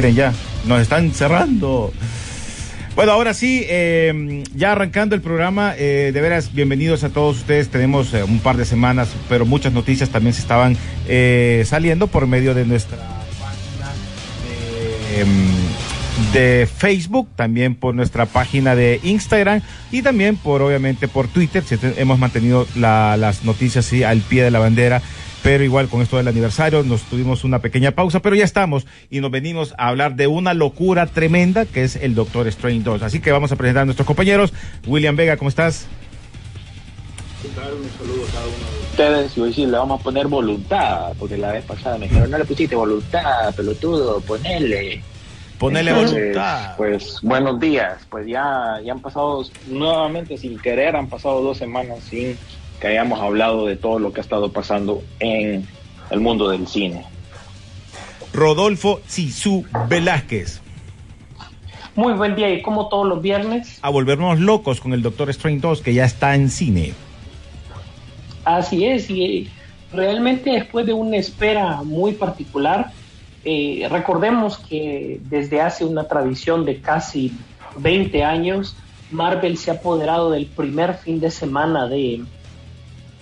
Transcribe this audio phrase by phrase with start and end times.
[0.00, 0.32] Quieren ya,
[0.64, 1.92] nos están cerrando.
[2.94, 7.68] Bueno, ahora sí, eh, ya arrancando el programa, eh, de veras, bienvenidos a todos ustedes.
[7.68, 10.76] Tenemos eh, un par de semanas, pero muchas noticias también se estaban
[11.08, 12.96] eh, saliendo por medio de nuestra
[13.40, 13.92] página
[14.46, 21.26] de, em, de Facebook, también por nuestra página de Instagram y también por, obviamente, por
[21.26, 21.64] Twitter.
[21.64, 25.02] Si Hemos mantenido la- las noticias al pie de la bandera.
[25.42, 29.20] Pero igual con esto del aniversario nos tuvimos una pequeña pausa, pero ya estamos y
[29.20, 33.02] nos venimos a hablar de una locura tremenda que es el Doctor Strange 2.
[33.02, 34.52] Así que vamos a presentar a nuestros compañeros.
[34.86, 35.86] William Vega, ¿cómo estás?
[38.98, 42.30] ustedes y hoy sí le vamos a poner voluntad, porque la vez pasada me dijeron,
[42.30, 45.02] no le pusiste voluntad, pelotudo, ponele.
[45.56, 46.76] Ponele Entonces, voluntad.
[46.76, 52.00] Pues buenos días, pues ya, ya han pasado, nuevamente sin querer, han pasado dos semanas
[52.10, 52.36] sin
[52.80, 55.66] que hayamos hablado de todo lo que ha estado pasando en
[56.10, 57.04] el mundo del cine.
[58.32, 60.60] Rodolfo Sisu Velázquez.
[61.94, 65.60] Muy buen día y como todos los viernes, A volvernos locos con el Doctor Strange
[65.60, 66.92] 2 que ya está en cine.
[68.44, 69.48] así es, y
[69.92, 72.92] realmente después de una espera muy particular,
[73.44, 77.32] eh, recordemos que desde hace una tradición de casi
[77.78, 78.76] 20 años,
[79.10, 82.22] Marvel se ha apoderado del primer fin de semana de,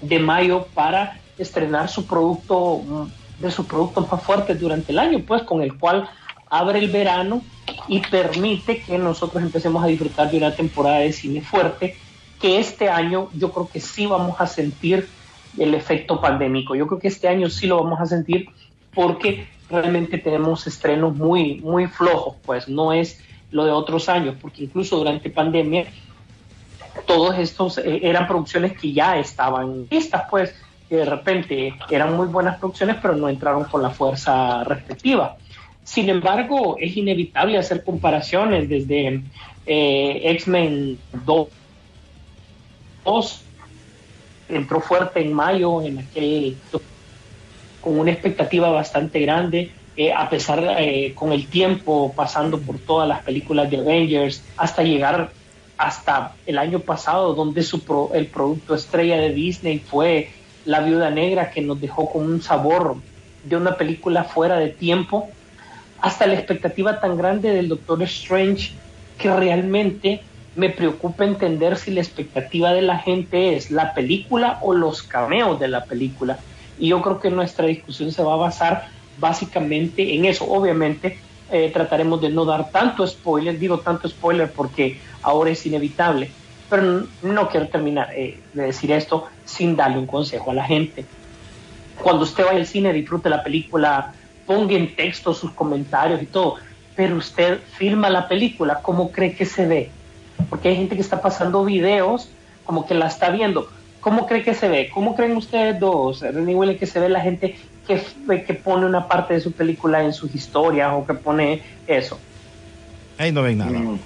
[0.09, 5.23] de mayo para estrenar su producto, mm, de sus productos más fuertes durante el año,
[5.27, 6.09] pues con el cual
[6.49, 7.43] abre el verano
[7.89, 11.97] y permite que nosotros empecemos a disfrutar de una temporada de cine fuerte
[12.41, 15.09] que este año yo creo que sí vamos a sentir
[15.59, 16.75] el efecto pandémico.
[16.75, 18.49] Yo creo que este año sí lo vamos a sentir
[18.95, 24.65] porque realmente tenemos estrenos muy, muy flojos, pues no es lo de otros años, porque
[24.65, 25.87] incluso durante pandemia
[27.07, 30.55] todos estos eh, eran producciones que ya estaban listas, pues
[30.89, 35.37] de repente eran muy buenas producciones, pero no entraron con la fuerza respectiva.
[35.83, 39.23] Sin embargo, es inevitable hacer comparaciones desde
[39.67, 41.49] eh, X-Men 2,
[43.05, 43.43] 2,
[44.49, 46.57] entró fuerte en mayo, en aquel
[47.81, 53.09] con una expectativa bastante grande, eh, a pesar eh, con el tiempo pasando por todas
[53.09, 55.31] las películas de Avengers, hasta llegar
[55.79, 60.31] hasta el año pasado, donde su el producto estrella de Disney fue
[60.65, 62.97] La Viuda Negra, que nos dejó con un sabor
[63.45, 65.29] de una película fuera de tiempo,
[66.01, 68.73] hasta la expectativa tan grande del Doctor Strange,
[69.19, 70.23] que realmente
[70.55, 75.61] me preocupa entender si la expectativa de la gente es la película o los cameos
[75.61, 76.39] de la película.
[76.79, 78.89] Y yo creo que nuestra discusión se va a basar
[79.19, 80.45] básicamente en eso.
[80.47, 81.19] Obviamente
[81.51, 86.31] eh, trataremos de no dar tanto spoiler, digo tanto spoiler porque ahora es inevitable,
[86.69, 91.05] pero no quiero terminar eh, de decir esto sin darle un consejo a la gente.
[92.03, 94.13] Cuando usted vaya al cine, disfrute la película,
[94.45, 96.57] ponga en texto sus comentarios y todo,
[96.95, 99.91] pero usted filma la película, ¿cómo cree que se ve?
[100.51, 102.29] Porque hay gente que está pasando videos
[102.65, 103.69] como que la está viendo.
[104.01, 104.91] ¿Cómo cree que se ve?
[104.93, 107.57] ¿Cómo creen ustedes dos, René que se ve la gente
[107.87, 112.21] que, que pone una parte de su película en sus historias o que pone eso.
[113.19, 113.71] Ahí no ven nada.
[113.79, 114.01] Mm.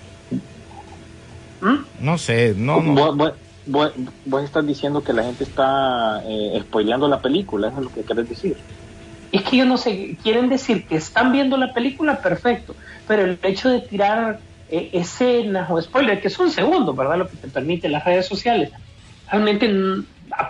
[1.60, 1.86] ¿Mm?
[2.00, 2.94] No sé, no, no.
[2.94, 3.32] Vos, vos-
[3.66, 3.92] vos-
[4.24, 8.04] vos estás diciendo que la gente está eh, spoileando la película, eso es lo que
[8.04, 8.56] querés decir.
[9.32, 13.38] Es que yo no sé, quieren decir que están viendo la película, perfecto, pero el
[13.42, 17.18] hecho de tirar eh, escenas o spoilers, que son segundos, ¿verdad?
[17.18, 18.70] Lo que te permiten las redes sociales,
[19.30, 19.72] realmente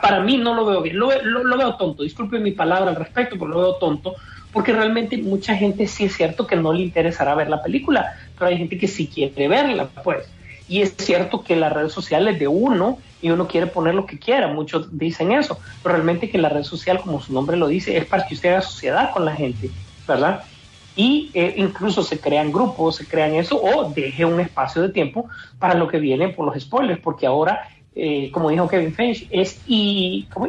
[0.00, 2.90] para mí no lo veo bien, lo, ve- lo- lo veo tonto, disculpen mi palabra
[2.90, 4.16] al respecto, pero lo veo tonto,
[4.50, 8.48] porque realmente mucha gente sí es cierto que no le interesará ver la película, pero
[8.50, 10.34] hay gente que sí quiere verla, pues.
[10.66, 14.18] Y es cierto que las redes sociales de uno y uno quiere poner lo que
[14.18, 17.96] quiera, muchos dicen eso, pero realmente que la red social, como su nombre lo dice,
[17.96, 19.74] es para que usted haga sociedad con la gente,
[20.06, 20.44] ¿verdad?
[20.94, 25.28] Y eh, incluso se crean grupos, se crean eso, o deje un espacio de tiempo
[25.58, 27.60] para lo que viene por los spoilers, porque ahora,
[27.94, 29.60] eh, como dijo Kevin Feige, es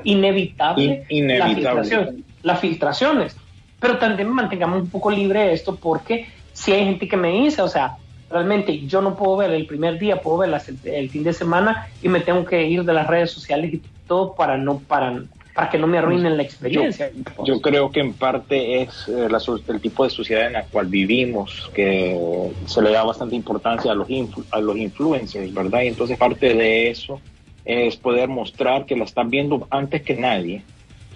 [0.04, 1.38] inevitable, In- inevitable.
[1.38, 1.48] La
[1.84, 3.36] filtración- las filtraciones.
[3.80, 7.68] Pero también mantengamos un poco libre esto, porque si hay gente que me dice, o
[7.68, 7.98] sea,
[8.30, 11.88] realmente yo no puedo ver el primer día, puedo verlas el, el fin de semana
[12.02, 15.24] y me tengo que ir de las redes sociales y todo para no para,
[15.54, 17.12] para que no me arruinen la experiencia.
[17.44, 20.88] Yo creo que en parte es eh, la el tipo de sociedad en la cual
[20.88, 22.18] vivimos, que
[22.66, 25.82] se le da bastante importancia a los, influ- a los influencers, ¿verdad?
[25.82, 27.20] Y entonces parte de eso
[27.66, 30.64] es poder mostrar que la están viendo antes que nadie,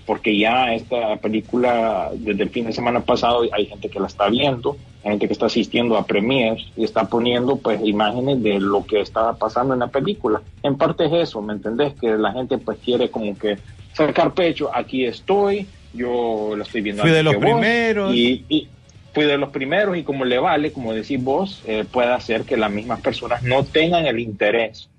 [0.06, 4.30] porque ya esta película desde el fin de semana pasado hay gente que la está
[4.30, 8.86] viendo, hay gente que está asistiendo a premiers y está poniendo pues imágenes de lo
[8.86, 10.42] que está pasando en la película.
[10.64, 11.94] En parte es eso, ¿me entendés?
[12.00, 13.58] Que la gente pues quiere como que
[13.94, 18.14] sacar pecho, aquí estoy, yo la estoy viendo Fui de los primeros.
[18.14, 18.68] y, y
[19.14, 22.58] fui de los primeros y como le vale, como decís vos, eh, puede hacer que
[22.58, 24.90] las mismas personas no tengan el interés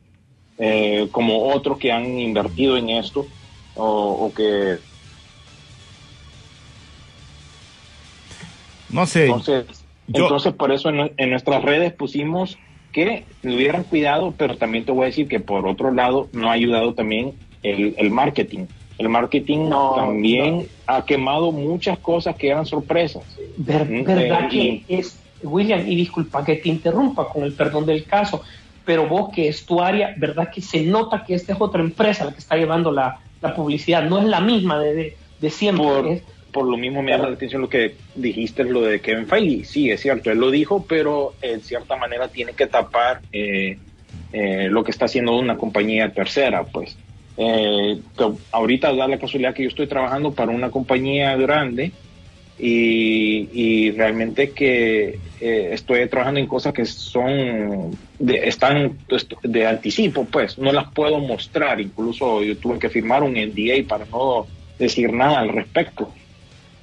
[0.58, 3.26] eh, como otros que han invertido en esto
[3.74, 4.78] o, o que
[8.88, 9.26] No sé.
[9.26, 12.58] entonces, yo- entonces por eso en, en nuestras redes pusimos
[12.92, 16.52] que tuvieran cuidado, pero también te voy a decir que por otro lado no ha
[16.52, 18.66] ayudado también el, el marketing.
[18.98, 23.36] El marketing No, también ha quemado muchas cosas que eran sorpresas.
[23.58, 27.84] Ver- Mm, verdad eh, que es, William, y disculpa que te interrumpa con el perdón
[27.84, 28.42] del caso,
[28.84, 32.24] pero vos que es tu área, verdad que se nota que esta es otra empresa
[32.24, 35.84] la que está llevando la, la publicidad, no es la misma de, de, de siempre.
[35.86, 39.26] por, es- por lo mismo me llama la atención lo que dijiste, lo de Kevin
[39.26, 39.64] Feige.
[39.64, 43.78] Sí, es cierto, él lo dijo, pero en cierta manera tiene que tapar eh,
[44.32, 46.96] eh, lo que está haciendo una compañía tercera, pues.
[47.38, 47.98] Eh,
[48.50, 51.92] ahorita da la casualidad que yo estoy trabajando para una compañía grande
[52.58, 58.96] y, realmente que eh, estoy trabajando en cosas que son de, están
[59.42, 61.80] de anticipo, pues no las puedo mostrar.
[61.80, 64.46] Incluso yo tuve que firmar un NDA para no
[64.78, 66.10] decir nada al respecto.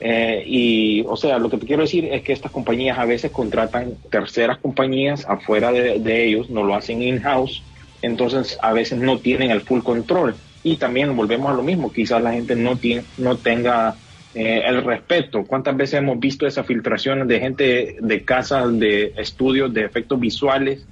[0.05, 3.31] Eh, y, o sea, lo que te quiero decir es que estas compañías a veces
[3.31, 7.63] contratan terceras compañías afuera de, ellos, no lo hacen in-house,
[8.01, 10.35] entonces a veces no tienen el full control.
[10.61, 13.95] Y también volvemos a lo mismo, quizás la gente no, tiene, no tenga
[14.35, 15.45] eh, el respeto.
[15.45, 20.85] ¿Cuántas veces hemos visto esas filtraciones de gente de casas, de estudios, de efectos visuales,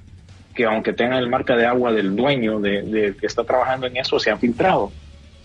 [0.55, 4.17] que aunque tengan el marca de agua del dueño de que está trabajando en eso,
[4.19, 4.93] se han filtrado?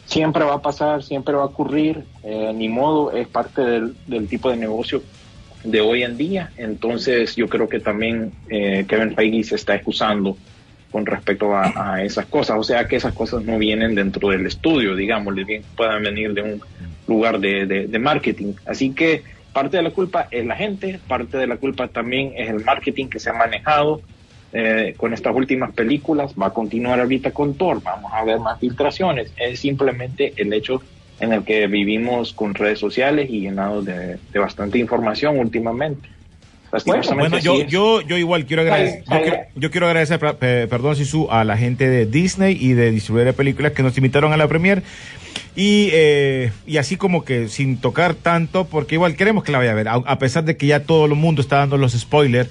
[0.06, 4.50] Siempre va a pasar, siempre va a ocurrir, eh, ni modo, es parte del, tipo
[4.50, 5.03] de negocio
[5.64, 6.50] de hoy en día.
[6.56, 10.37] Entonces yo creo que también eh, Kevin Feige se está excusando
[10.90, 14.95] con respecto a, esas cosas, o sea que esas cosas no vienen dentro del estudio,
[14.95, 16.61] digamos, bien puedan venir de un
[17.07, 18.54] lugar de marketing.
[18.64, 19.23] Así que
[19.57, 23.09] parte de la culpa es la gente, parte de la culpa también es el marketing
[23.09, 24.02] que se ha manejado,
[24.59, 28.59] eh, con estas últimas películas, va a continuar ahorita con Thor, vamos a ver más
[28.59, 30.81] filtraciones, es simplemente el hecho
[31.21, 36.09] en el que vivimos con redes sociales y llenados de, de bastante información últimamente.
[36.87, 40.97] Bueno, bueno yo, yo, yo igual quiero agradecer, yo quiero, yo quiero agradecer, eh, perdón,
[40.97, 44.37] Sisu, a la gente de Disney y de distribuidor de películas que nos invitaron a
[44.37, 44.83] la premier.
[45.55, 49.73] Y, eh, y así como que sin tocar tanto, porque igual queremos que la vaya
[49.73, 52.51] a ver, a, a pesar de que ya todo el mundo está dando los spoilers,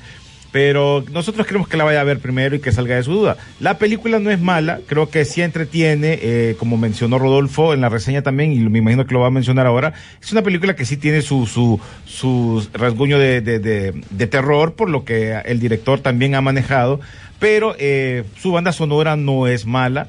[0.56, 3.36] pero nosotros queremos que la vaya a ver primero y que salga de su duda.
[3.60, 7.90] La película no es mala, creo que sí entretiene, eh, como mencionó Rodolfo en la
[7.90, 10.86] reseña también, y me imagino que lo va a mencionar ahora, es una película que
[10.86, 15.60] sí tiene su, su, su rasguño de, de, de, de terror, por lo que el
[15.60, 17.02] director también ha manejado,
[17.38, 20.08] pero eh, su banda sonora no es mala,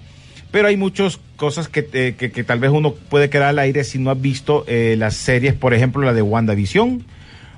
[0.53, 3.83] pero hay muchas cosas que, eh, que, que, tal vez uno puede quedar al aire
[3.83, 7.05] si no ha visto eh, las series, por ejemplo, la de WandaVision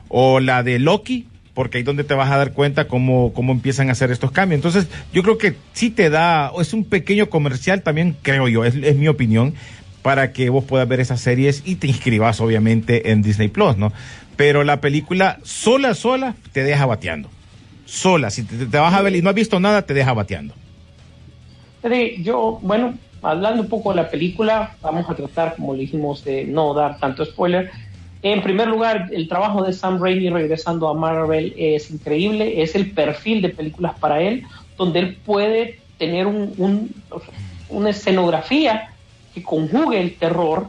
[0.08, 1.26] o la de Loki,
[1.58, 4.58] porque ahí donde te vas a dar cuenta cómo, cómo empiezan a hacer estos cambios.
[4.58, 8.76] Entonces, yo creo que sí te da, es un pequeño comercial también, creo yo, es,
[8.76, 9.54] es mi opinión,
[10.02, 13.92] para que vos puedas ver esas series y te inscribas obviamente en Disney Plus, ¿no?
[14.36, 17.28] Pero la película sola, sola, te deja bateando.
[17.86, 20.54] Sola, si te, te vas a ver y no has visto nada, te deja bateando.
[22.22, 26.44] Yo, bueno, hablando un poco de la película, vamos a tratar, como le dijimos, de
[26.44, 27.72] no dar tanto spoiler.
[28.22, 32.90] En primer lugar, el trabajo de Sam Raimi regresando a Marvel es increíble, es el
[32.90, 34.44] perfil de películas para él,
[34.76, 36.92] donde él puede tener un,
[37.68, 38.92] una escenografía
[39.34, 40.68] que conjugue el terror,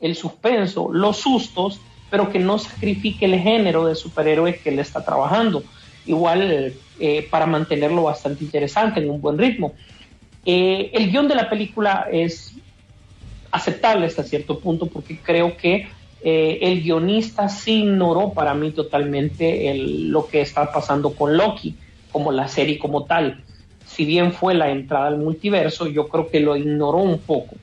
[0.00, 5.04] el suspenso, los sustos, pero que no sacrifique el género de superhéroes que él está
[5.04, 5.62] trabajando.
[6.04, 9.74] Igual eh, para mantenerlo bastante interesante, en un buen ritmo.
[10.44, 12.54] Eh, el guion de la película es
[13.52, 15.88] aceptable hasta cierto punto porque creo que
[16.24, 21.74] eh, el guionista sí ignoró para mí totalmente lo que está pasando con Loki,
[22.10, 23.42] como la serie como tal.
[23.86, 27.56] Si bien fue la entrada al multiverso, yo creo que lo ignoró un poco.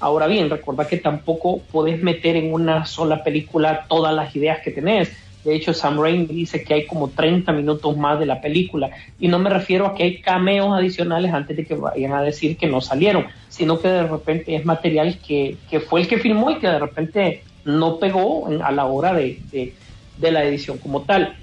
[0.00, 4.70] Ahora bien, recuerda que tampoco podés meter en una sola película todas las ideas que
[4.70, 5.10] tenés
[5.44, 8.90] de hecho, Sam Raimi dice que hay como 30 minutos más de la película.
[9.18, 12.56] Y no me refiero a que hay cameos adicionales antes de que vayan a decir
[12.56, 15.56] que no salieron, sino que de repente es material que,
[15.88, 19.74] fue el que filmó y que de repente no pegó a la hora de,
[20.20, 21.36] la edición como tal.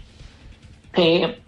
[0.96, 1.40] Eh,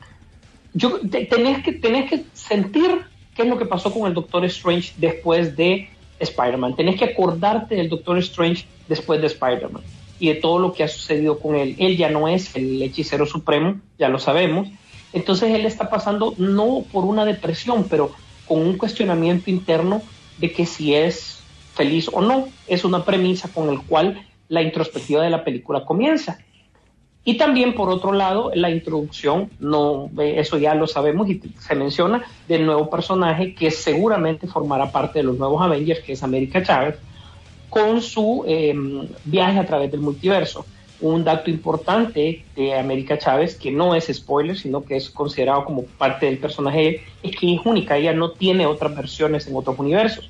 [1.29, 3.01] tenés, que, tenés que sentir
[3.36, 6.75] qué es lo que pasó con el Doctor Strange después de Spider-Man.
[6.75, 9.81] Tenés que acordarte del Doctor Strange después de Spider-Man
[10.19, 11.75] y de todo lo que ha sucedido con él.
[11.79, 14.67] Él ya no es el hechicero supremo, ya lo sabemos.
[15.12, 18.12] Entonces él está pasando no por una depresión, pero
[18.48, 20.03] con un cuestionamiento interno
[20.38, 21.39] de que si es
[21.74, 22.48] feliz o no.
[22.67, 26.39] Es una premisa con el cual la introspectiva de la película comienza.
[27.27, 32.24] Y también, por otro lado, la introducción, no, eso ya lo sabemos y se menciona,
[32.48, 36.96] del nuevo personaje que seguramente formará parte de los nuevos Avengers, que es América Chávez,
[37.70, 40.66] con su em, viaje a través del multiverso.
[41.01, 45.84] Un dato importante de América Chávez, que no es spoiler, sino que es considerado como
[45.84, 50.30] parte del personaje, es que es única, ella no tiene otras versiones en otros universos.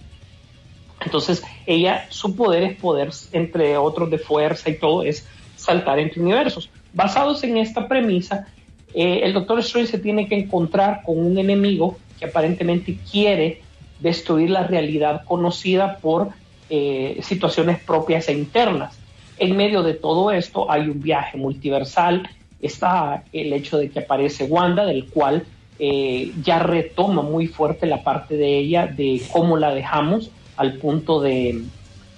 [1.07, 6.21] Entonces, ella, su poder es poder, entre otros de fuerza y todo, es saltar entre
[6.21, 6.69] universos.
[6.91, 8.45] Basados en esta premisa,
[8.93, 13.61] eh, el Doctor Strange se tiene que encontrar con un enemigo que aparentemente quiere
[14.01, 16.27] destruir la realidad conocida por
[16.69, 18.99] eh, situaciones propias e internas.
[19.39, 22.27] En medio de todo esto hay un viaje multiversal,
[22.61, 25.45] está el hecho de que aparece Wanda, del cual
[25.79, 31.21] eh, ya retoma muy fuerte la parte de ella, de cómo la dejamos al punto
[31.21, 31.63] de...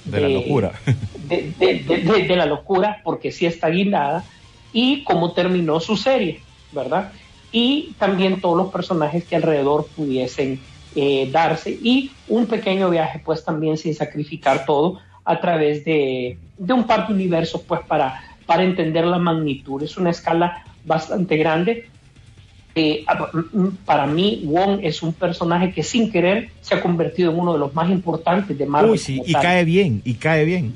[0.05, 0.72] De, la locura.
[1.27, 4.24] De, la locura, porque sí está guindada,
[4.74, 6.41] y cómo terminó su serie,
[6.72, 7.12] ¿verdad?
[7.51, 10.60] Y también todos los personajes que alrededor pudiesen
[10.96, 16.88] eh, darse y un pequeño viaje pues también sin sacrificar todo a través de, un
[16.88, 19.84] par de universos pues para, para entender la magnitud.
[19.84, 21.88] Es una escala bastante grande.
[22.75, 23.03] Eh,
[23.85, 27.59] para mí, Wong es un personaje que sin querer se ha convertido en uno de
[27.59, 28.99] los más importantes de Marvel.
[29.07, 30.73] y cae bien, y cae bien.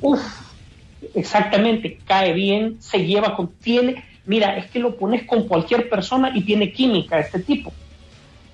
[1.13, 6.31] exactamente, cae bien, se lleva con, tiene, mira, es que lo pones con cualquier persona
[6.35, 7.71] y tiene química este tipo.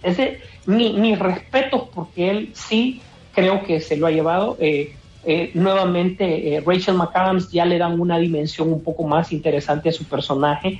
[0.03, 3.01] Ese, mi, mis respetos porque él sí
[3.33, 4.57] creo que se lo ha llevado.
[4.59, 4.93] Eh,
[5.25, 9.91] eh, nuevamente, eh, Rachel McAdams ya le dan una dimensión un poco más interesante a
[9.91, 10.79] su personaje.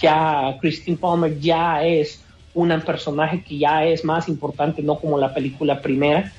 [0.00, 2.22] Ya Christine Palmer ya es
[2.54, 6.32] un personaje que ya es más importante, no como la película primera.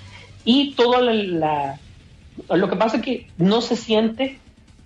[0.46, 1.80] Y todo la,
[2.50, 4.40] lo que pasa es que no se siente,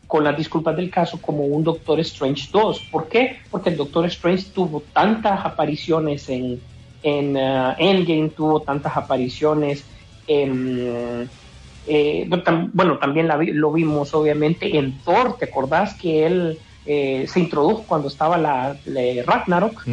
[0.07, 2.87] con las disculpas del caso, como un Doctor Strange 2.
[2.91, 3.37] ¿Por qué?
[3.51, 6.59] Porque el Doctor Strange tuvo tantas apariciones en,
[7.03, 9.85] en uh, Endgame tuvo tantas apariciones.
[10.25, 11.29] En,
[11.87, 12.29] eh,
[12.73, 13.29] bueno, también
[13.59, 18.77] lo vimos obviamente en Thor, ¿te acordás que él eh, se introdujo cuando estaba la,
[19.25, 19.83] Ragnarok?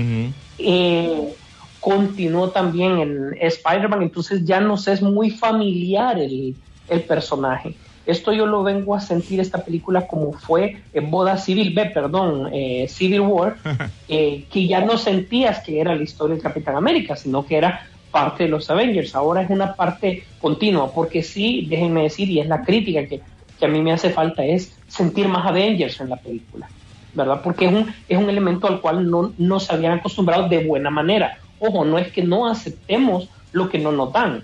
[0.58, 1.34] Eh,
[1.80, 6.54] continuó también en Spider-Man, entonces ya nos es muy familiar el,
[6.88, 7.74] el personaje.
[8.06, 12.50] Esto yo lo vengo a sentir esta película como fue en Boda Civil, B, perdón,
[12.52, 13.56] eh, Civil War,
[14.08, 18.44] que ya no sentías que era la historia del Capitán América, sino que era parte
[18.44, 19.14] de los Avengers.
[19.14, 23.20] Ahora es una parte continua, porque sí, déjenme decir, y es la crítica que,
[23.64, 26.68] a mí me hace falta, es sentir más Avengers en la película,
[27.14, 27.40] ¿verdad?
[27.42, 30.90] Porque es un, es un elemento al cual no, no se habían acostumbrado de buena
[30.90, 31.38] manera.
[31.58, 34.42] Ojo, no es que no aceptemos lo que no nos dan,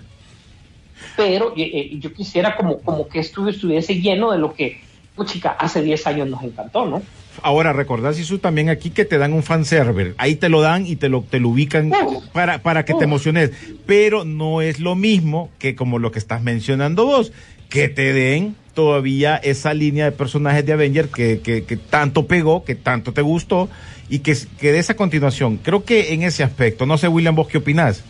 [1.15, 4.81] pero eh, eh, yo quisiera como, como que estuviese lleno de lo que
[5.23, 7.01] chica, hace 10 años nos encantó, ¿no?
[7.41, 10.15] Ahora, recordás, Isu, también aquí que te dan un fanserver.
[10.17, 11.91] Ahí te lo dan y te lo, te lo ubican
[12.31, 13.51] para, para que te emociones.
[13.85, 17.31] Pero no es lo mismo que como lo que estás mencionando vos,
[17.73, 22.63] que te den todavía esa línea de personajes de Avenger que, que, que tanto pegó,
[22.63, 23.67] que tanto te gustó
[24.09, 25.57] y que, que de esa continuación.
[25.57, 28.03] Creo que en ese aspecto, no sé, William, vos qué opinás.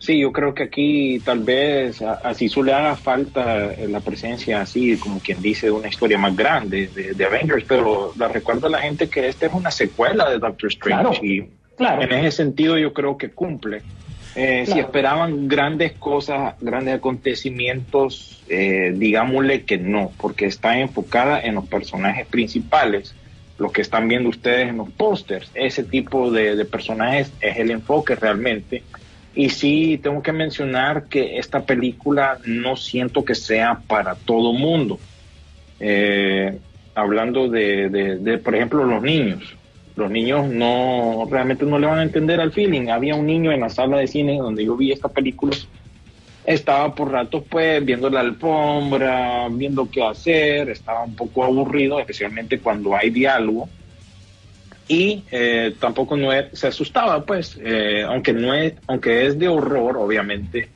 [0.00, 4.96] Sí, yo creo que aquí tal vez así suele haga falta eh, la presencia así,
[4.96, 8.80] como quien dice, de una historia más grande de, Avengers, pero la recuerda a la
[8.80, 11.38] gente que esta es una secuela de Doctor Strange y
[11.78, 13.82] en ese sentido yo creo que cumple.
[14.36, 21.56] Eh, si esperaban grandes cosas, grandes acontecimientos, eh, digámosle que no, porque está enfocada en
[21.56, 23.14] los personajes principales,
[23.58, 25.50] lo que están viendo ustedes en los pósters.
[25.54, 28.82] Ese tipo de personajes es el enfoque realmente
[29.34, 34.98] y sí, tengo que mencionar que esta película no siento que sea para todo mundo.
[35.78, 36.58] Eh,
[36.94, 39.56] hablando de, por ejemplo, los niños.
[40.00, 42.88] Los niños no, realmente no le van a entender al feeling.
[42.88, 45.54] Había un niño en la sala de cine donde yo vi esta película.
[46.44, 52.58] Estaba por rato pues viendo la alfombra, viendo qué hacer, estaba un poco aburrido, especialmente
[52.58, 53.68] cuando hay diálogo
[54.90, 59.96] y eh, tampoco no se asustaba, pues, eh, aunque no es, aunque es de horror,
[59.96, 60.68] obviamente,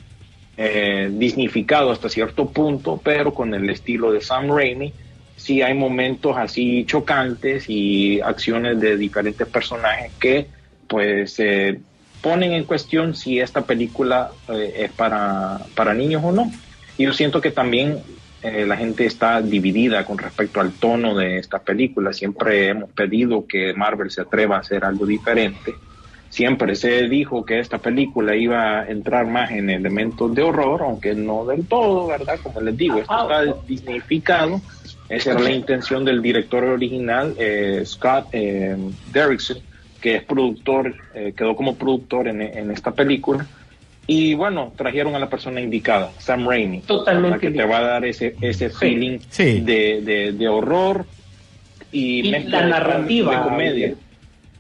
[0.57, 4.93] eh, dignificado hasta cierto punto, pero con el estilo de Sam Raimi,
[5.45, 10.47] sí hay momentos así chocantes y acciones de diferentes personajes que,
[10.89, 11.41] pues,
[12.23, 16.51] ponen en cuestión si esta película es para, para niños o no.
[16.97, 17.99] Y yo siento que también
[18.43, 22.13] eh, la gente está dividida con respecto al tono de esta película.
[22.13, 25.75] Siempre hemos pedido que Marvel se atreva a hacer algo diferente.
[26.29, 31.15] Siempre se dijo que esta película iba a entrar más en elementos de horror, aunque
[31.15, 32.39] no del todo, ¿verdad?
[32.43, 34.61] Como les digo, esto está dignificado.
[35.09, 38.77] Esa era la intención del director original, eh, Scott eh,
[39.13, 39.59] Derrickson,
[40.01, 43.47] que es productor, eh, quedó como productor en, en esta película
[44.07, 46.81] y bueno, trajeron a la persona indicada, Sam Raimi.
[46.81, 47.39] Totalmente.
[47.39, 51.07] que te va a dar ese, ese feeling De, de, horror
[51.91, 53.37] y, la narrativa.
[53.37, 53.95] De comedia.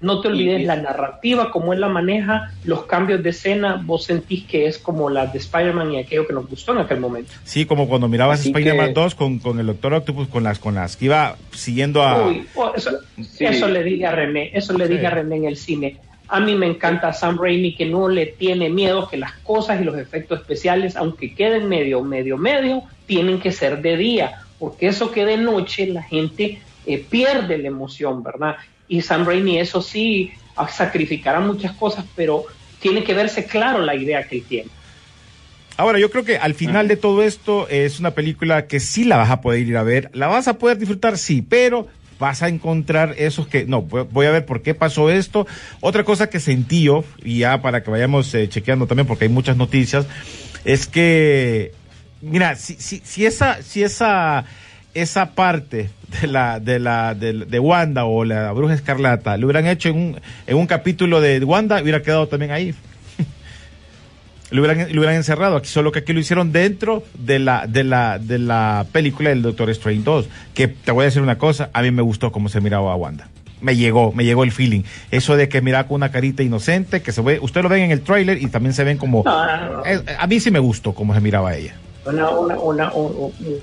[0.04, 4.44] No te olvides la narrativa, cómo él la maneja, los cambios de escena, vos sentís
[4.44, 7.32] que es como la de Spider-Man y aquello que nos gustó en aquel momento.
[7.44, 10.96] Sí, como cuando mirabas Spider-Man 2 con, con, el Doctor Octopus, con las, con las
[10.96, 12.28] que iba siguiendo a...
[12.28, 12.90] Uy, oh, eso,
[13.38, 16.54] eso, le dije a René, eso le dije a René en el cine a mí
[16.54, 20.40] me encanta Sam Raimi que no le tiene miedo que las cosas y los efectos
[20.40, 25.36] especiales, aunque queden medio, medio, medio, tienen que ser de día, porque eso que de
[25.36, 28.56] noche la gente eh, pierde la emoción, ¿verdad?
[28.88, 30.32] Y Sam Raimi eso sí
[30.70, 32.44] sacrificará muchas cosas, pero
[32.80, 34.70] tiene que verse claro la idea que él tiene.
[35.76, 39.16] Ahora, yo creo que al final de todo esto es una película que sí la
[39.16, 41.88] vas a poder ir a ver, la vas a poder disfrutar, sí, pero
[42.20, 45.48] vas a encontrar esos que, no, voy a ver por qué pasó esto.
[45.80, 49.30] Otra cosa que sentí yo, y ya para que vayamos eh, chequeando también, porque hay
[49.30, 50.06] muchas noticias,
[50.64, 51.72] es que,
[52.20, 54.44] mira, si, si esa, si esa,
[54.94, 59.88] esa parte de la, de la, de, Wanda o la Bruja Escarlata lo hubieran hecho
[59.88, 62.74] en un, en un capítulo de Wanda, hubiera quedado también ahí
[64.50, 65.56] lo hubieran, lo hubieran encerrado.
[65.56, 69.42] Aquí, solo que aquí lo hicieron dentro de la, de la, de la película del
[69.42, 70.28] Doctor Strange 2.
[70.54, 72.96] Que te voy a decir una cosa, a mí me gustó cómo se miraba a
[72.96, 73.28] Wanda.
[73.60, 74.82] Me llegó, me llegó el feeling.
[75.10, 77.90] Eso de que miraba con una carita inocente, que se ve, usted lo ven en
[77.90, 81.56] el tráiler y también se ven como, a mí sí me gustó cómo se miraba
[81.56, 81.74] ella.
[82.06, 82.92] Una, una, una,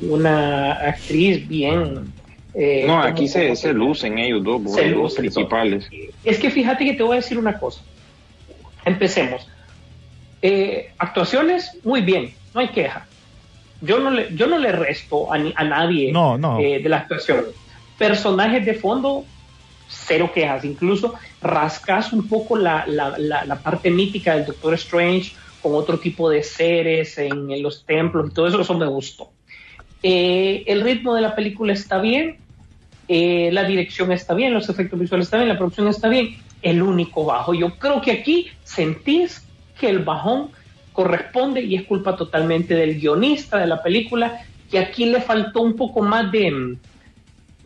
[0.02, 2.12] una actriz bien,
[2.54, 5.88] eh, no, aquí se, se, lucen ellos dos, los principales.
[6.24, 7.82] Es que fíjate que te voy a decir una cosa.
[8.84, 9.48] Empecemos.
[10.42, 13.06] Eh, actuaciones, muy bien, no hay queja.
[13.80, 17.46] Yo no le, yo no le resto a, a nadie eh, de la actuación.
[17.98, 19.24] Personajes de fondo,
[19.88, 20.66] cero quejas.
[20.66, 22.86] Incluso rascas un poco la,
[23.64, 28.48] parte mítica del Doctor Strange con otro tipo de seres en, los templos y todo
[28.48, 29.32] eso, eso me gustó.
[30.04, 32.38] Eh, el ritmo de la película está bien,
[33.08, 36.38] la dirección está bien, los efectos visuales están bien, la producción está bien.
[36.62, 39.46] El único bajo, yo creo que aquí sentís
[39.78, 40.52] que el bajón
[40.94, 45.76] corresponde y es culpa totalmente del guionista de la película, que aquí le faltó un
[45.76, 46.78] poco más de,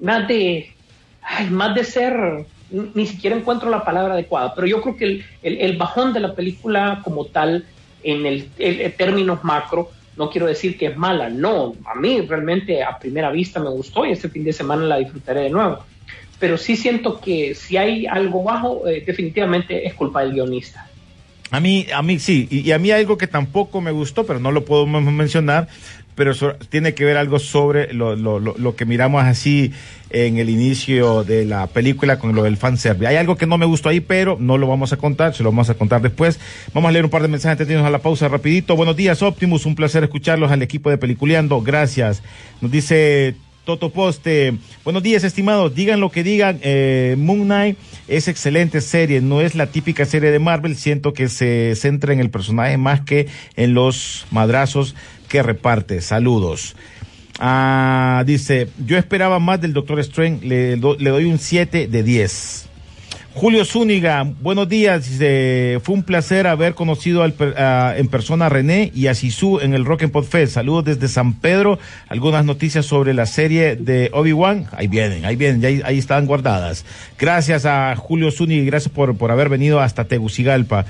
[0.02, 0.74] más de,
[1.22, 5.78] ay, más de ser, ni siquiera encuentro la palabra adecuada, pero yo creo que el,
[5.78, 7.66] bajón de la película como tal,
[8.06, 12.98] en el, términos macro, no quiero decir que es mala, no, a mí realmente a
[12.98, 15.80] primera vista me gustó y este fin de semana la disfrutaré de nuevo.
[16.40, 20.90] Pero sí siento que si hay algo bajo, eh, definitivamente es culpa del guionista.
[21.52, 24.52] A mí, a mí sí, y, a mí algo que tampoco me gustó, pero no
[24.52, 25.68] lo puedo mencionar,
[26.16, 26.34] pero
[26.70, 29.72] tiene que ver algo sobre lo, lo, lo, que miramos así
[30.10, 33.08] en el inicio de la película con lo del fanservice.
[33.08, 35.52] Hay algo que no me gustó ahí, pero no lo vamos a contar, se lo
[35.52, 36.40] vamos a contar después.
[36.74, 38.76] Vamos a leer un par de mensajes antes a la pausa rapidito.
[38.76, 41.62] Buenos días, Optimus, un placer escucharlos al equipo de Peliculeando.
[41.62, 42.24] Gracias.
[42.62, 44.54] Nos dice Toto Poste.
[44.84, 45.74] Buenos días, estimados.
[45.74, 46.60] Digan lo que digan.
[46.62, 49.22] Eh, Moon Knight es excelente serie.
[49.22, 50.76] No es la típica serie de Marvel.
[50.76, 54.96] Siento que se centra en el personaje más que en los madrazos
[55.28, 56.02] que reparte.
[56.02, 56.76] Saludos.
[57.40, 60.46] Ah, dice, yo esperaba más del Doctor Strange.
[60.46, 62.70] Le, doy un 7 de 10.
[63.34, 65.10] Julio Zúñiga, buenos días.
[65.84, 70.04] fue un placer haber conocido en persona a René y a Sisu en el Rock
[70.04, 70.54] and Pod Fest.
[70.54, 71.78] Saludos desde San Pedro.
[72.08, 74.68] Algunas noticias sobre la serie de Obi-Wan.
[74.72, 76.86] Ahí vienen, ahí vienen, ahí, ahí están guardadas.
[77.20, 80.86] Gracias a Julio Zúñiga y gracias por, por haber venido hasta Tegucigalpa.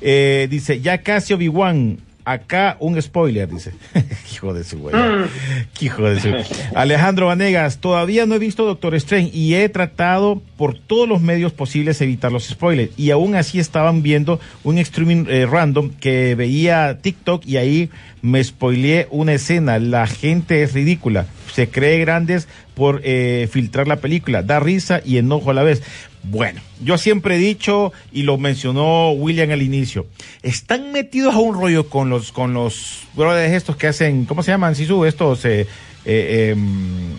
[0.00, 1.98] Eh, dice, ya casi Obi-Wan
[2.30, 3.72] Acá un spoiler, dice.
[4.32, 4.94] Hijo de su güey.
[4.94, 5.24] Mm.
[5.80, 6.28] Hijo de su.
[6.76, 11.52] Alejandro Vanegas, todavía no he visto Doctor Strange y he tratado por todos los medios
[11.52, 12.92] posibles evitar los spoilers.
[12.96, 17.90] Y aún así estaban viendo un streaming eh, random que veía TikTok y ahí
[18.22, 19.80] me spoileé una escena.
[19.80, 21.26] La gente es ridícula.
[21.52, 24.42] Se cree grandes por eh, filtrar la película.
[24.42, 25.82] Da risa y enojo a la vez.
[26.22, 30.06] Bueno, yo siempre he dicho, y lo mencionó William al inicio,
[30.42, 34.50] están metidos a un rollo con los, con los brothers estos que hacen, ¿cómo se
[34.50, 35.06] llaman, Sisu?
[35.06, 35.66] Estos, eh,
[36.04, 37.16] eh, em,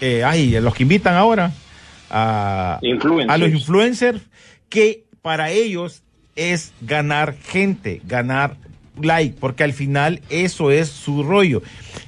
[0.00, 1.52] eh, ay, los que invitan ahora
[2.10, 2.78] a,
[3.28, 4.20] a los influencers,
[4.68, 6.02] que para ellos
[6.34, 8.56] es ganar gente, ganar
[9.00, 11.62] like, porque al final eso es su rollo.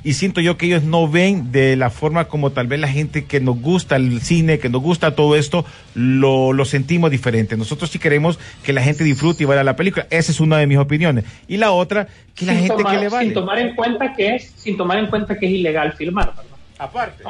[0.04, 3.24] Y siento yo que ellos no ven de la forma como tal vez la gente
[3.24, 7.56] que nos gusta el cine, que nos gusta todo esto, lo, lo sentimos diferente.
[7.56, 10.06] Nosotros sí queremos que la gente disfrute y vaya a la película.
[10.10, 11.24] Esa es una de mis opiniones.
[11.46, 13.26] Y la otra, que la gente que le vale.
[13.26, 16.32] Sin tomar en cuenta que es, sin tomar en cuenta que es ilegal filmar,
[16.78, 17.24] Aparte.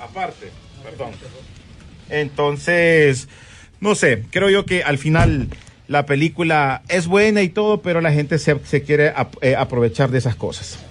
[0.00, 0.50] Aparte,
[0.84, 1.10] perdón.
[2.08, 3.28] Entonces,
[3.80, 5.48] no sé, creo yo que al final
[5.86, 10.18] la película es buena y todo, pero la gente se, se quiere eh, aprovechar de
[10.18, 10.84] esas cosas.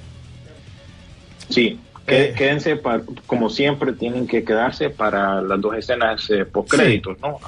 [1.50, 2.80] Sí, eh, quédense,
[3.26, 7.40] como siempre, tienen que quedarse para las dos escenas eh, post créditos, ¿no?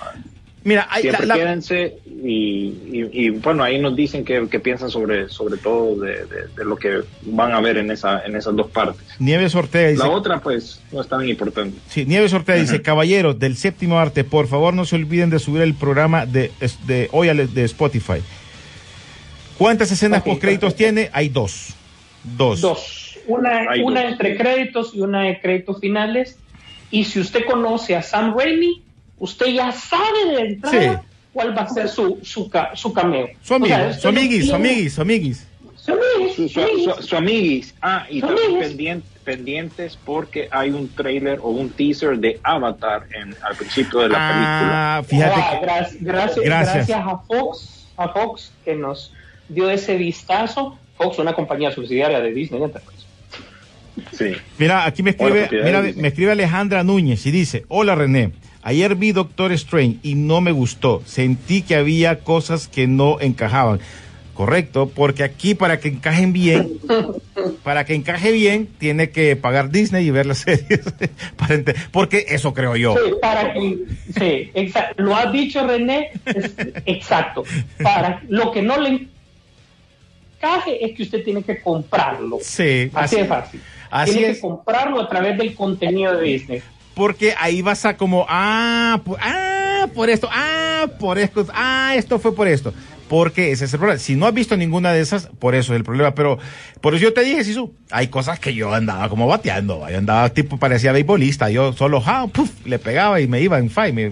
[0.63, 6.25] Mira, siempre quédense y, bueno, ahí nos dicen que, piensan sobre, sobre todo de,
[6.65, 9.01] lo que van a ver en, esa, en esas dos partes.
[9.19, 10.03] Nieves Ortega dice...
[10.03, 11.77] La otra, pues, no es tan importante.
[11.87, 15.61] Sí, Nieves Ortega dice, caballeros del séptimo arte, por favor no se olviden de subir
[15.61, 16.51] el programa de,
[16.85, 18.21] de hoy de Spotify.
[19.57, 21.09] ¿Cuántas escenas post créditos tiene?
[21.13, 21.73] Hay dos.
[22.23, 22.61] Dos.
[22.61, 23.19] Dos.
[23.27, 26.37] Una, una entre créditos y una de créditos finales.
[26.91, 28.81] Y si usted conoce a Sam Raimi,
[29.19, 31.03] usted ya sabe de entrada
[31.33, 33.29] cuál va a ser su, su, su cameo.
[33.43, 35.45] Su amigo, su amiguis, su amiguis, su amiguis.
[37.01, 37.75] Su amiguis.
[37.81, 43.55] Ah, y también pendientes porque hay un trailer o un teaser de Avatar en, al
[43.55, 45.29] principio de la ah, película.
[45.29, 45.65] Fíjate que...
[45.65, 49.13] gracias, gracias, gracias, a Fox, a Fox que nos
[49.47, 50.77] dio ese vistazo.
[50.97, 53.05] Fox, una compañía subsidiaria de Disney Enterprise.
[54.13, 54.33] Sí.
[54.57, 59.11] Mira, aquí me escribe, mira, me escribe Alejandra Núñez y dice, hola René, Ayer vi
[59.13, 61.01] Doctor Strange y no me gustó.
[61.05, 63.79] Sentí que había cosas que no encajaban.
[64.33, 66.79] Correcto, porque aquí para que encajen bien,
[67.63, 70.81] para que encaje bien, tiene que pagar Disney y ver las series.
[71.91, 72.95] porque eso creo yo.
[72.95, 73.77] Sí, para que,
[74.17, 75.03] sí, exacto.
[75.03, 76.11] Lo ha dicho René,
[76.85, 77.43] exacto.
[77.83, 79.07] Para lo que no le
[80.37, 82.37] encaje es que usted tiene que comprarlo.
[82.41, 83.59] Sí, así, es fácil.
[84.05, 86.61] tiene que comprarlo a través del contenido de Disney
[86.99, 92.35] porque ahí vas a como, ah, ah, por esto, ah, por esto, ah, esto fue
[92.35, 92.73] por esto.
[93.07, 93.97] Porque ese es el problema.
[94.01, 96.13] Si no has visto ninguna de esas, por eso es el problema.
[96.13, 96.39] Pero
[96.81, 99.89] por eso yo te dije, Sisu, hay cosas que yo andaba como bateando.
[99.89, 101.49] Yo andaba tipo, parecía beisbolista.
[101.49, 104.11] Yo solo, ah, puff, le pegaba y me iba en five.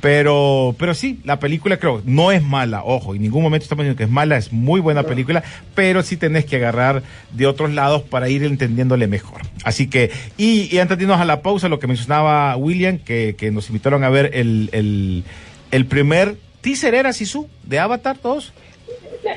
[0.00, 3.98] Pero, pero sí, la película creo, no es mala, ojo, en ningún momento estamos diciendo
[3.98, 5.42] que es mala, es muy buena película,
[5.74, 9.42] pero sí tenés que agarrar de otros lados para ir entendiéndole mejor.
[9.64, 13.50] Así que, y, antes de irnos a la pausa, lo que mencionaba William, que, que
[13.50, 15.24] nos invitaron a ver el, el,
[15.72, 17.48] el primer teaser, ¿era Sisu?
[17.64, 18.52] ¿De Avatar todos?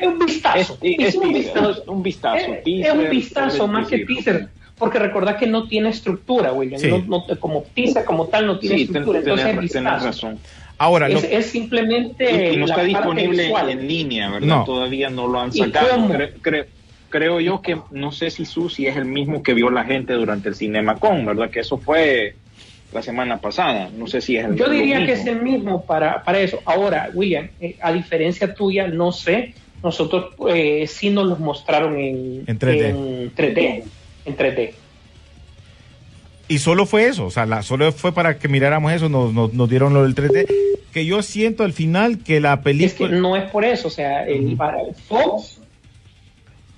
[0.03, 0.77] Un vistazo.
[0.81, 1.83] Es, un vistazo.
[1.87, 2.53] Un vistazo.
[2.65, 4.49] Es, un vistazo más que teaser
[4.81, 6.81] porque recordad que no tiene estructura, William.
[7.07, 9.19] No, como teaser, como tal, no tiene estructura.
[9.19, 10.39] Entonces, razón.
[10.79, 12.53] Ahora, es, simplemente.
[12.53, 14.63] Y, no está disponible en línea, ¿verdad?
[14.65, 16.09] Todavía no lo han sacado.
[17.09, 20.49] creo yo que no sé si Susi es el mismo que vio la gente durante
[20.49, 21.51] el CinemaCon, ¿verdad?
[21.51, 22.33] Que eso fue
[22.91, 23.91] la semana pasada.
[23.95, 26.59] No sé si es el Yo diría que es el mismo para, para eso.
[26.65, 32.43] Ahora, William, eh, a diferencia tuya, no sé nosotros eh, sí nos los mostraron en,
[32.47, 32.85] En 3D.
[32.85, 33.83] en 3D.
[34.25, 34.73] En 3D.
[36.47, 39.53] Y solo fue eso, o sea, la, solo fue para que miráramos eso, nos, nos,
[39.53, 40.47] nos dieron lo del 3D.
[40.91, 43.11] Que yo siento al final que la Es que película.
[43.11, 45.61] no es por eso, o sea, el, para Fox,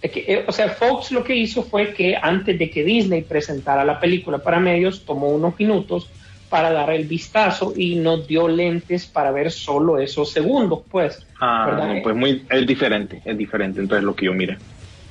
[0.03, 3.23] es que, eh, o sea, Fox lo que hizo fue que antes de que Disney
[3.23, 6.09] presentara la película para medios, tomó unos minutos
[6.49, 11.25] para dar el vistazo y nos dio lentes para ver solo esos segundos, pues.
[11.39, 11.95] Ah, ¿verdad?
[12.03, 14.57] pues muy, es diferente, es diferente entonces lo que yo mire.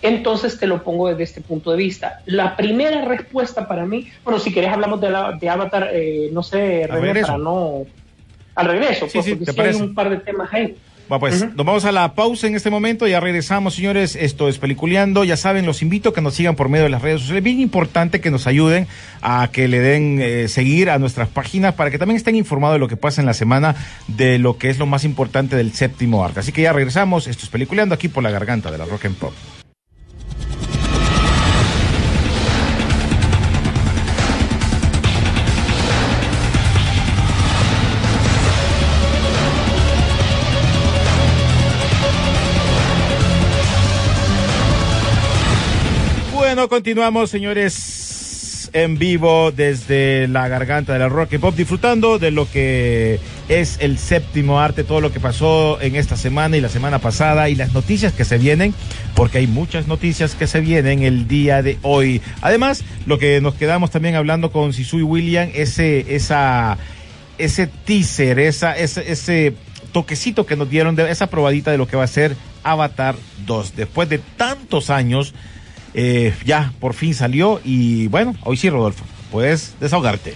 [0.02, 2.20] Entonces te lo pongo desde este punto de vista.
[2.26, 6.42] La primera respuesta para mí, bueno, si querés hablamos de, la, de Avatar, eh, no
[6.42, 7.86] sé, René, para no...
[8.54, 10.76] Al regreso, Sí, pues, sí, porque ¿te sí hay un par de temas ahí.
[11.10, 14.16] Va, pues nos vamos a la pausa en este momento, ya regresamos, señores.
[14.16, 15.24] Esto es Peliculeando.
[15.24, 17.42] Ya saben, los invito a que nos sigan por medio de las redes sociales.
[17.42, 18.86] Bien importante que nos ayuden
[19.20, 22.78] a que le den eh, seguir a nuestras páginas para que también estén informados de
[22.78, 23.74] lo que pasa en la semana,
[24.08, 26.40] de lo que es lo más importante del séptimo arte.
[26.40, 27.26] Así que ya regresamos.
[27.26, 29.32] Esto es Peliculeando aquí por la garganta de la Rock and Pop.
[46.72, 52.50] Continuamos, señores, en vivo desde la garganta de la rock and pop, disfrutando de lo
[52.50, 56.98] que es el séptimo arte, todo lo que pasó en esta semana y la semana
[56.98, 58.74] pasada y las noticias que se vienen,
[59.14, 62.22] porque hay muchas noticias que se vienen el día de hoy.
[62.40, 66.78] Además, lo que nos quedamos también hablando con Sisu y William, ese, esa,
[67.36, 69.54] ese teaser, esa, ese, ese
[69.92, 73.76] toquecito que nos dieron de esa probadita de lo que va a ser Avatar 2.
[73.76, 75.34] Después de tantos años,
[75.94, 80.34] eh, ya por fin salió y bueno, hoy sí, Rodolfo, puedes desahogarte.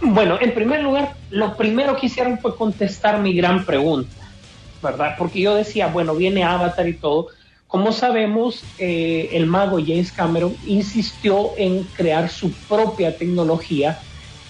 [0.00, 4.14] Bueno, en primer lugar, lo primero que hicieron fue contestar mi gran pregunta,
[4.82, 5.16] ¿verdad?
[5.18, 7.28] Porque yo decía, bueno, viene Avatar y todo.
[7.66, 13.98] Como sabemos, eh, el mago James Cameron insistió en crear su propia tecnología,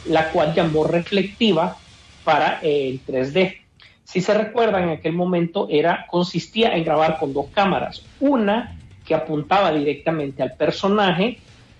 [0.06, 1.76] la cual llamó reflectiva
[2.24, 3.56] para eh, el 3D.
[4.04, 8.02] Si se recuerdan, en aquel momento era, consistía en grabar con dos cámaras.
[8.20, 8.77] Una
[9.08, 11.38] que apuntaba directamente al personaje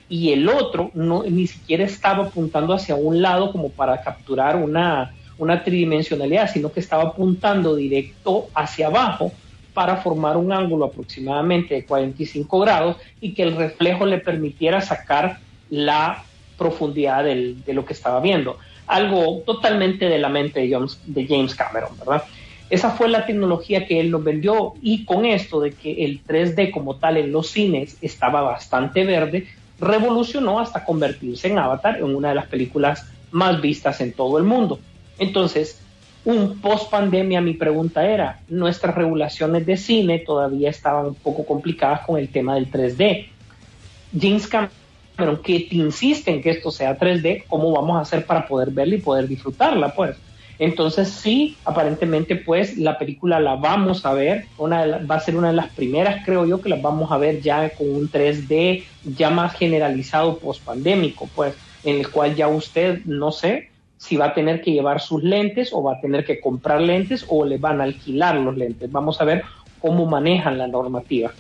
[0.09, 5.13] y el otro no, ni siquiera estaba apuntando hacia un lado como para capturar una,
[5.37, 9.31] una tridimensionalidad, sino que estaba apuntando directo hacia abajo
[9.75, 15.39] para formar un ángulo aproximadamente de 45 grados y que el reflejo le permitiera sacar
[15.69, 16.25] la
[16.57, 18.57] profundidad del- de lo que estaba viendo.
[18.87, 22.23] Algo totalmente de la mente de James, de James Cameron, ¿verdad?
[22.71, 26.71] Esa fue la tecnología que él nos vendió y con esto de que el 3D
[26.71, 29.47] como tal en los cines estaba bastante verde,
[29.81, 34.45] revolucionó hasta convertirse en Avatar en una de las películas más vistas en todo el
[34.45, 34.79] mundo.
[35.19, 35.81] Entonces,
[36.25, 42.03] un post pandemia, mi pregunta era, nuestras regulaciones de cine todavía estaban un poco complicadas
[42.03, 43.29] con el tema del 3D.
[44.19, 48.47] James Cameron, que te insiste en que esto sea 3D, ¿cómo vamos a hacer para
[48.47, 49.95] poder verla y poder disfrutarla?
[49.95, 50.17] Pues
[50.59, 55.37] entonces sí, aparentemente pues la película la vamos a ver, una la- va a ser
[55.37, 58.85] una de las primeras creo yo que las vamos a ver ya con un 3D
[59.05, 64.27] ya más generalizado post pandémico, pues en el cual ya usted no sé si va
[64.27, 67.59] a tener que llevar sus lentes o va a tener que comprar lentes o le
[67.59, 68.91] van a alquilar los lentes.
[68.93, 69.43] Vamos a ver
[69.81, 71.33] cómo manejan la normativa.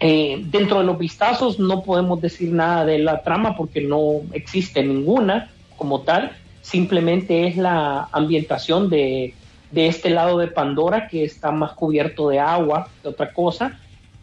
[0.00, 4.82] Eh, dentro de los vistazos no podemos decir nada de la trama porque no existe
[4.82, 6.32] ninguna como tal,
[6.64, 9.34] simplemente es la ambientación de,
[9.70, 13.78] de este lado de Pandora que está más cubierto de agua que otra cosa.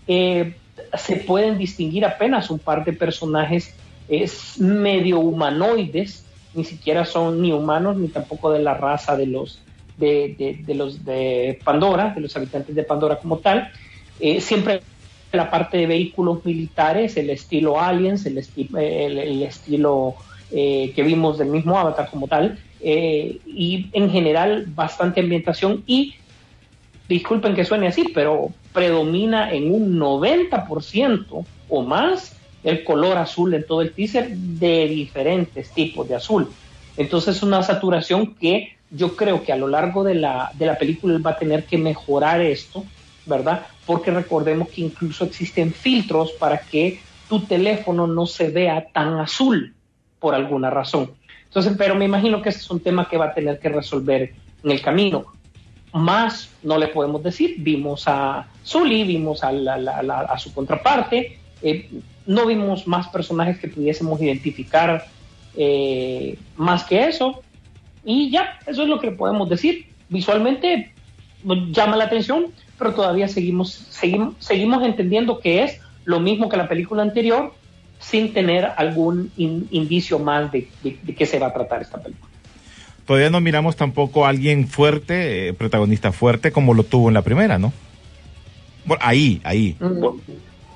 [0.07, 0.55] Eh,
[0.97, 3.75] se pueden distinguir apenas un par de personajes
[4.09, 6.25] es medio humanoides,
[6.55, 9.59] ni siquiera son ni humanos ni tampoco de la raza de los
[9.97, 13.69] de, de- los de Pandora, de los habitantes de Pandora como tal.
[14.19, 14.81] Eh, siempre
[15.31, 18.39] la parte de vehículos militares, el estilo Aliens, el-
[19.19, 20.15] el estilo
[20.51, 26.15] eh, que vimos del mismo Avatar como tal, eh, y en general bastante ambientación y
[27.07, 33.65] disculpen que suene así, pero predomina en un 90% o más el color azul en
[33.65, 36.49] todo el teaser de diferentes tipos de azul.
[36.97, 40.77] Entonces es una saturación que yo creo que a lo largo de la, de la
[40.77, 42.83] película va a tener que mejorar esto,
[43.25, 43.65] ¿verdad?
[43.85, 49.73] Porque recordemos que incluso existen filtros para que tu teléfono no se vea tan azul
[50.21, 51.11] por alguna razón.
[51.45, 54.33] Entonces, pero me imagino que ese es un tema que va a tener que resolver
[54.63, 55.25] en el camino.
[55.91, 57.55] Más no le podemos decir.
[57.57, 61.89] Vimos a Zully, vimos a, su contraparte, eh,
[62.25, 65.05] no vimos más personajes que pudiésemos identificar
[65.57, 67.41] eh, más que eso.
[68.05, 69.87] Y ya, eso es lo que podemos decir.
[70.07, 70.93] Visualmente
[71.71, 76.67] llama la atención, pero todavía seguimos, seguimos, seguimos entendiendo que es lo mismo que la
[76.67, 77.53] película anterior,
[78.01, 82.29] sin tener algún indicio más de, de, qué se va a tratar esta película.
[83.05, 87.21] Todavía no miramos tampoco a alguien fuerte, eh, protagonista fuerte, como lo tuvo en la
[87.21, 87.71] primera, ¿no?
[88.85, 89.77] Bueno, ahí, ahí.
[89.79, 90.05] Mm.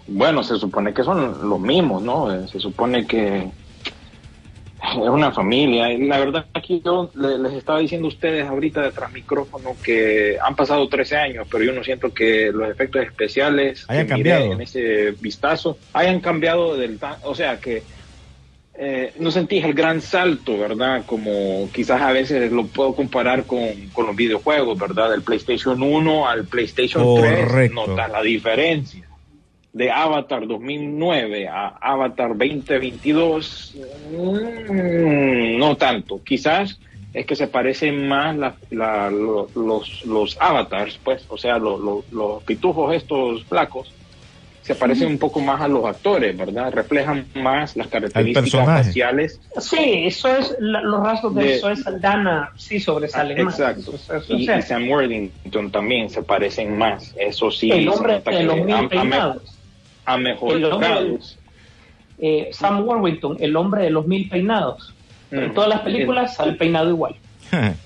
[0.08, 2.32] Bueno, se supone que son los mismos, ¿no?
[2.32, 3.50] Eh, se supone que
[4.92, 5.90] es una familia.
[5.98, 10.88] La verdad, aquí yo les estaba diciendo a ustedes ahorita detrás micrófono que han pasado
[10.88, 15.78] 13 años, pero yo no siento que los efectos especiales hayan cambiado en ese vistazo
[15.94, 17.00] hayan cambiado del.
[17.24, 17.84] O sea, que
[18.78, 21.04] eh, no sentís el gran salto, ¿verdad?
[21.06, 23.60] Como quizás a veces lo puedo comparar con,
[23.94, 25.12] con los videojuegos, ¿verdad?
[25.12, 29.06] Del PlayStation 1 al PlayStation 3, notas la diferencia
[29.76, 33.76] de Avatar 2009 a Avatar 2022,
[34.10, 36.24] mm, no tanto.
[36.24, 36.80] Quizás
[37.14, 38.38] es que se parecen más
[38.72, 43.92] los, los avatars, pues, o sea, los, los pitujos estos flacos,
[44.62, 46.74] se parecen un poco más a los actores, ¿verdad?
[46.74, 49.42] Reflejan más las características faciales.
[49.60, 53.60] Sí, eso es, los rasgos de, eso es Dana, sí sobresalen más.
[53.60, 53.94] Exacto.
[54.30, 57.72] y, Sam Worthington también se parecen más, eso sí.
[57.72, 59.55] El hombre de los mil peinados a
[60.18, 60.60] mejor
[62.18, 64.94] eh, Sam Worthington, el hombre de los mil peinados.
[65.32, 67.16] En todas las películas sale peinado igual.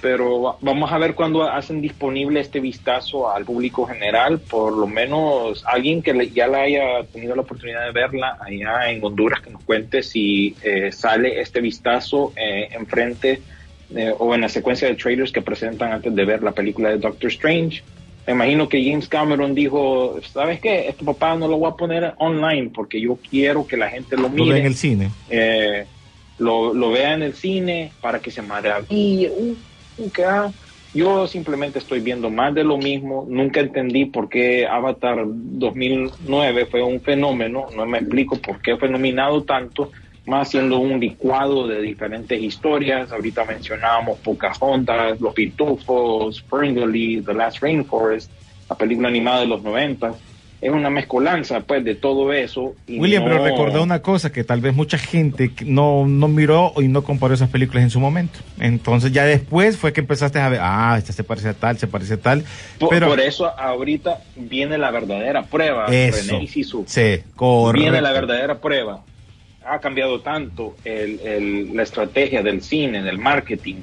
[0.00, 5.64] Pero vamos a ver cuando hacen disponible este vistazo al público general, por lo menos
[5.66, 9.62] alguien que ya la haya tenido la oportunidad de verla allá en Honduras, que nos
[9.64, 13.42] cuente si eh, sale este vistazo eh, enfrente
[13.94, 16.98] eh, o en la secuencia de trailers que presentan antes de ver la película de
[16.98, 17.82] Doctor Strange
[18.28, 20.86] me imagino que James Cameron dijo, ¿sabes qué?
[20.86, 24.28] Este papá no lo voy a poner online porque yo quiero que la gente lo
[24.28, 24.44] mire.
[24.44, 25.10] Lo vea en el cine.
[25.30, 25.86] Eh,
[26.36, 29.30] lo, vea en el cine para que se maraville.
[29.30, 29.56] Uh,
[30.02, 30.52] uh,
[30.92, 33.26] yo simplemente estoy viendo más de lo mismo.
[33.26, 37.68] Nunca entendí por qué Avatar 2009 fue un fenómeno.
[37.74, 39.90] No me explico por qué fue nominado tanto
[40.28, 43.10] más siendo un licuado de diferentes historias.
[43.10, 48.30] Ahorita mencionábamos Pocahontas, Los Pitufos, Springly, The Last Rainforest,
[48.68, 50.14] la película animada de los 90.
[50.60, 52.74] Es una mezcolanza, pues, de todo eso.
[52.88, 57.04] William, pero recordé una cosa, que tal vez mucha gente no, no miró y no
[57.04, 58.40] comparó esas películas en su momento.
[58.58, 61.86] Entonces ya después fue que empezaste a ver, ah, esta se parece a tal, se
[61.86, 62.44] parece a tal.
[62.78, 63.06] Por, pero...
[63.06, 66.36] por eso ahorita viene la verdadera prueba, eso.
[66.36, 67.80] René Sí, correcto.
[67.80, 69.04] Viene la verdadera prueba
[69.68, 73.76] ha cambiado tanto la estrategia del cine, del marketing,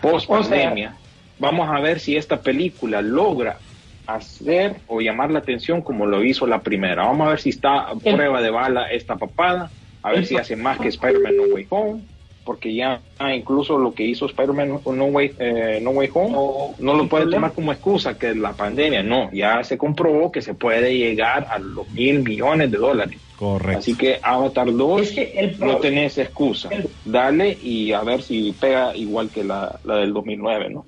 [0.00, 0.96] post pandemia,
[1.38, 3.58] vamos a ver si esta película logra
[4.06, 7.04] hacer o llamar la atención como lo hizo la primera.
[7.04, 9.70] Vamos a ver si está a prueba de bala esta papada,
[10.02, 12.02] a ver si hace más que Spider-Man No Way Home,
[12.44, 13.00] porque ya
[13.32, 17.52] incluso lo que hizo Spider-Man No Way, eh, no Way Home no, lo puede tomar
[17.52, 21.88] como excusa que la pandemia, no, ya se comprobó que se puede llegar a los
[21.90, 23.18] mil millones de dólares.
[23.42, 23.80] Correcto.
[23.80, 25.14] Así que Avatar 2
[25.58, 26.70] no tenés excusa.
[27.04, 30.86] Dale y a ver si pega igual que la, del 2009, ¿no?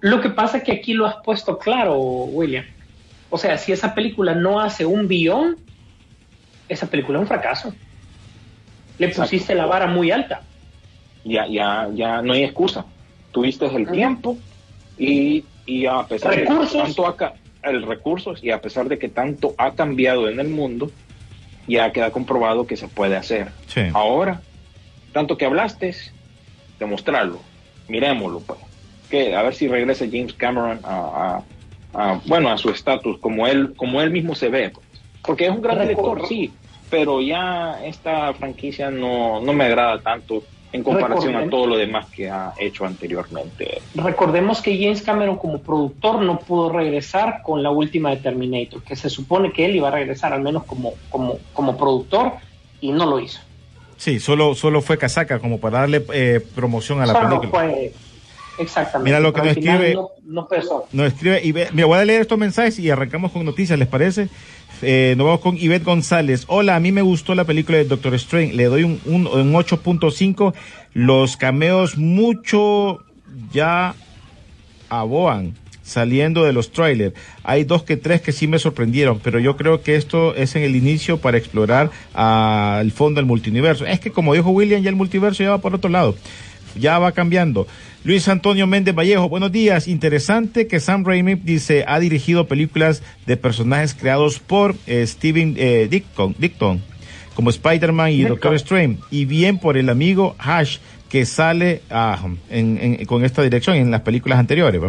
[0.00, 2.64] Lo que pasa es que aquí lo has puesto claro, William.
[3.28, 5.58] O sea, si esa película no hace un billón,
[6.70, 7.74] esa película es un fracaso.
[8.96, 10.40] Le pusiste la vara muy alta.
[11.22, 12.86] Ya, ya, ya no hay excusa.
[13.30, 14.38] Tuviste el tiempo
[14.96, 19.10] y, y, a pesar de que tanto ha, el recursos y a pesar de que
[19.10, 20.90] tanto ha cambiado en el mundo,
[21.66, 23.48] ya queda comprobado que se puede hacer.
[23.92, 24.40] Ahora,
[25.12, 25.94] tanto que hablaste,
[26.78, 27.40] demostrarlo,
[27.88, 28.58] miremoslo, pues.
[29.10, 31.42] Que a ver si regresa James Cameron a,
[32.26, 34.70] bueno, a su estatus, como él, como él mismo se ve.
[34.70, 34.86] Pues.
[35.22, 36.52] Porque es un gran director, sí,
[36.90, 40.42] pero ya esta franquicia no, no me agrada tanto
[40.74, 43.80] en comparación a todo lo demás que ha hecho anteriormente.
[43.94, 48.96] Recordemos que James Cameron como productor no pudo regresar con la última de Terminator, que
[48.96, 52.32] se supone que él iba a regresar al menos como, como, como productor
[52.80, 53.38] y no lo hizo.
[53.98, 57.70] Sí, solo, solo fue casaca como para darle eh, promoción a la película.
[58.58, 59.10] Exactamente.
[59.10, 59.94] Mira lo que nos escribe.
[59.94, 60.48] No,
[60.92, 64.28] nos escribe mira, voy a leer estos mensajes y arrancamos con noticias, ¿les parece?
[64.82, 66.44] Eh, nos vamos con Ivette González.
[66.48, 68.54] Hola, a mí me gustó la película de Doctor Strange.
[68.54, 70.54] Le doy un, un, 8.5.
[70.92, 73.00] Los cameos mucho
[73.52, 73.94] ya
[74.88, 77.14] aboan saliendo de los trailers.
[77.42, 80.62] Hay dos que tres que sí me sorprendieron, pero yo creo que esto es en
[80.62, 83.86] el inicio para explorar al fondo del multiverso.
[83.86, 86.16] Es que como dijo William, ya el multiverso ya va por otro lado.
[86.74, 87.68] Ya va cambiando.
[88.04, 89.88] Luis Antonio Méndez Vallejo, buenos días.
[89.88, 95.88] Interesante que Sam Raimi dice ha dirigido películas de personajes creados por eh, Steven eh,
[95.88, 96.82] Dicton,
[97.34, 102.18] como Spider-Man y Doctor Strange, y bien por el amigo Hash que sale ah,
[103.06, 104.80] con esta dirección en las películas anteriores.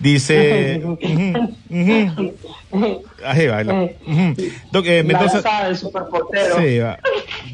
[0.00, 0.80] Dice.
[3.24, 3.88] Ahí baila.
[4.04, 5.42] Eh, Mendoza.
[5.74, 6.78] Sí,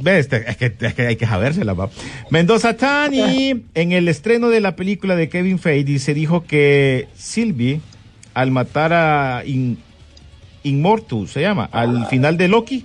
[0.01, 0.29] ¿Ves?
[0.31, 1.93] Es que, es que hay que sabérsela, papá.
[2.31, 7.81] Mendoza Tani, en el estreno de la película de Kevin Feige, se dijo que Sylvie,
[8.35, 9.79] al matar a In,
[10.65, 12.85] Inmortus, se llama, al final de Loki,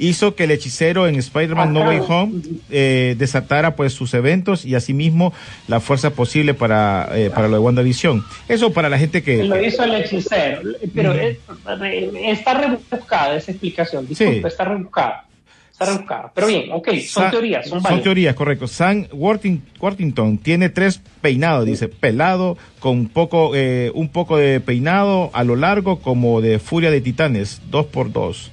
[0.00, 4.74] hizo que el hechicero en Spider-Man No Way Home eh, desatara pues sus eventos y
[4.74, 5.32] asimismo
[5.68, 8.24] la fuerza posible para, eh, para lo de WandaVision.
[8.48, 9.44] Eso para la gente que...
[9.44, 10.62] Lo hizo el hechicero,
[10.94, 15.26] pero está rebuscada esa explicación, disculpe, está rebuscada.
[15.70, 16.32] Está rebuscada.
[16.34, 18.66] Pero bien, ok, son teorías, son, son teorías, correcto.
[18.66, 25.44] Sam Worthington tiene tres peinados, dice, pelado, con poco, eh, un poco de peinado a
[25.44, 28.50] lo largo como de Furia de Titanes, dos por dos.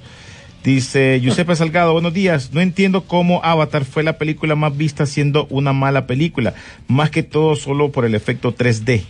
[0.68, 2.52] Dice Giuseppe Salgado, buenos días.
[2.52, 6.52] No entiendo cómo Avatar fue la película más vista siendo una mala película,
[6.88, 9.02] más que todo solo por el efecto 3D.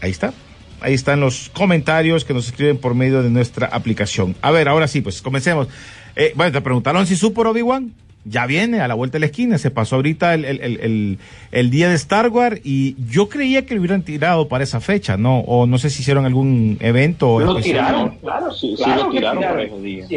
[0.00, 0.32] Ahí está.
[0.80, 4.36] Ahí están los comentarios que nos escriben por medio de nuestra aplicación.
[4.40, 5.66] A ver, ahora sí, pues comencemos.
[6.14, 7.92] Eh, bueno, te preguntaron si supo Obi-Wan
[8.24, 9.58] ya viene a la vuelta de la esquina.
[9.58, 11.18] Se pasó ahorita el, el, el,
[11.52, 15.16] el, día de Star Wars y yo creía que lo hubieran tirado para esa fecha,
[15.16, 15.40] ¿no?
[15.40, 17.38] O no sé si hicieron algún evento.
[17.40, 20.08] Lo tiraron, claro, sí, sí lo tiraron, tiraron, esos días.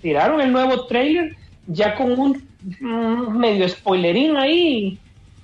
[0.00, 1.36] Tiraron, el nuevo trailer
[1.66, 2.42] ya con un,
[3.38, 4.98] medio spoilerín ahí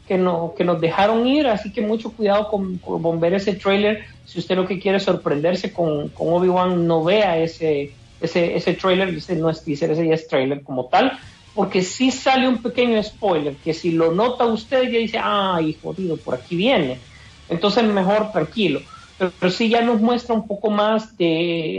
[0.06, 4.04] que, no, que nos dejaron ir, así que mucho cuidado con, con ver ese trailer.
[4.24, 8.74] Si usted lo que quiere es sorprenderse con, con Obi-Wan, no vea ese, ese, ese
[8.74, 11.18] trailer, ese no es teaser, ese ya es trailer como tal
[11.58, 16.16] porque si sale un pequeño spoiler que si lo nota usted ya dice, ay, jodido,
[16.16, 17.00] por aquí viene.
[17.48, 18.80] Entonces mejor tranquilo.
[19.18, 21.26] Pero, sí ya nos muestra un poco más de,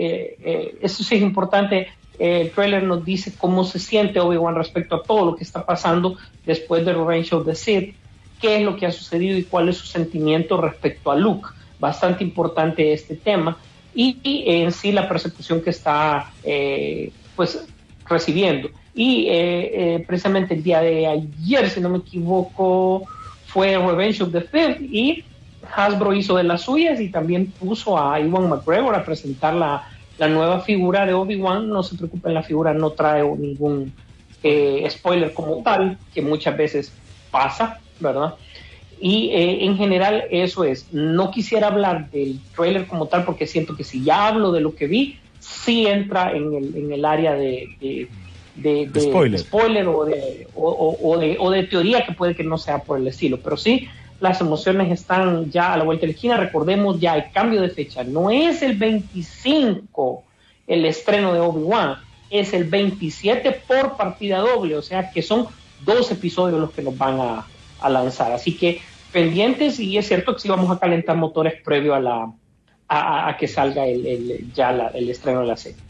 [0.05, 1.87] eh, eh, eso sí es importante,
[2.19, 6.17] el trailer nos dice cómo se siente Obi-Wan respecto a todo lo que está pasando
[6.45, 7.95] después de Revenge of the Sith,
[8.41, 11.47] qué es lo que ha sucedido y cuál es su sentimiento respecto a Luke.
[11.79, 13.57] Bastante importante este tema
[13.95, 17.65] y, en sí la persecución que está eh, pues
[18.05, 18.71] recibiendo.
[18.99, 19.31] Y eh,
[19.95, 23.07] eh, precisamente el día de ayer, si no me equivoco,
[23.45, 25.23] fue Revenge of the Fifth y
[25.73, 29.87] Hasbro hizo de las suyas y también puso a Iwan McGregor a presentar la,
[30.27, 31.69] nueva figura de Obi-Wan.
[31.69, 33.93] No se preocupen, la figura no trae ningún
[34.43, 36.91] eh, spoiler como tal, que muchas veces
[37.31, 38.35] pasa, ¿verdad?
[38.99, 40.91] Y en general eso es.
[40.91, 44.75] No quisiera hablar del trailer como tal porque siento que si ya hablo de lo
[44.75, 48.09] que vi, sí entra en el, en el área de,
[49.37, 53.07] spoiler, o, de, o, de, o de teoría que puede que no sea por el
[53.07, 53.87] estilo, pero sí
[54.19, 56.37] las emociones están ya a la vuelta de la esquina.
[56.37, 58.03] Recordemos ya el cambio de fecha.
[58.03, 60.23] No es el 25
[60.67, 61.95] el estreno de Obi-Wan,
[62.29, 65.47] es el 27 por partida doble, o sea que son
[65.83, 68.31] dos episodios los que nos van a, lanzar.
[68.31, 68.81] Así que
[69.11, 72.31] pendientes y es cierto que sí vamos a calentar motores previo a la
[72.87, 75.81] a, que salga el, ya el estreno de la serie.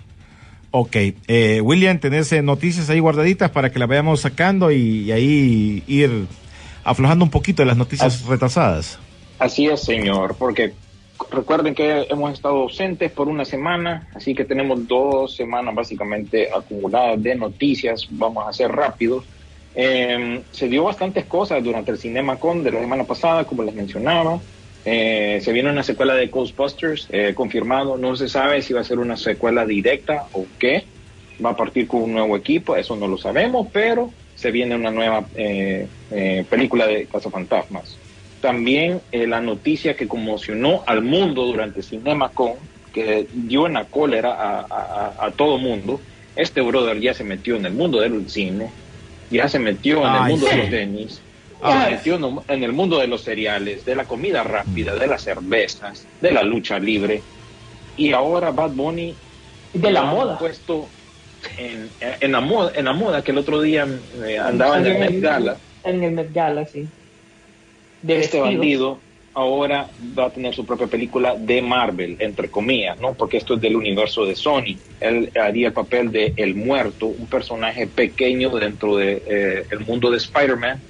[0.71, 0.95] Ok,
[1.27, 6.27] eh, William, tenés eh, noticias ahí guardaditas para que las vayamos sacando y, ahí ir
[6.83, 8.99] aflojando un poquito de las noticias retrasadas.
[9.39, 10.73] Así es, señor, porque
[11.31, 17.21] recuerden que hemos estado ausentes por una semana, así que tenemos dos semanas básicamente acumuladas
[17.21, 19.25] de noticias, vamos a ser rápidos.
[19.73, 24.39] Em, se dio bastantes cosas durante el CinemaCon de la semana pasada, como les mencionaba.
[24.85, 27.97] Eh, se viene una secuela de Ghostbusters, eh, confirmado.
[27.97, 30.85] No se sabe si va a ser una secuela directa o qué.
[31.43, 34.91] Va a partir con un nuevo equipo, eso no lo sabemos, pero se viene una
[34.91, 35.87] nueva eh,
[36.49, 37.97] película de Fantasmas.
[38.41, 42.53] También la noticia que conmocionó al mundo durante CinemaCon,
[42.93, 46.01] que dio una cólera a, a, todo mundo.
[46.35, 48.69] Este brother ya se metió en el mundo del cine,
[49.31, 51.21] ya se metió en el mundo de los tenis
[51.61, 56.43] En el mundo de los cereales, de la comida rápida, de las cervezas, de la
[56.43, 57.21] lucha libre.
[57.97, 59.13] Y ahora Bad Bunny
[59.73, 60.87] de la moda puesto
[61.57, 61.89] en,
[62.21, 63.87] en, la moda, en la moda que el otro día
[64.25, 65.57] eh, andaba en, el Met Gala.
[65.83, 66.87] En el Met Gala, sí.
[68.01, 68.99] De este bandido
[69.33, 73.13] ahora va a tener su propia película de Marvel, entre comillas, ¿no?
[73.13, 74.77] Porque esto es del universo de Sony.
[74.99, 80.09] Él haría el papel de El Muerto, un personaje pequeño dentro del de, eh, mundo
[80.09, 80.81] de Spider-Man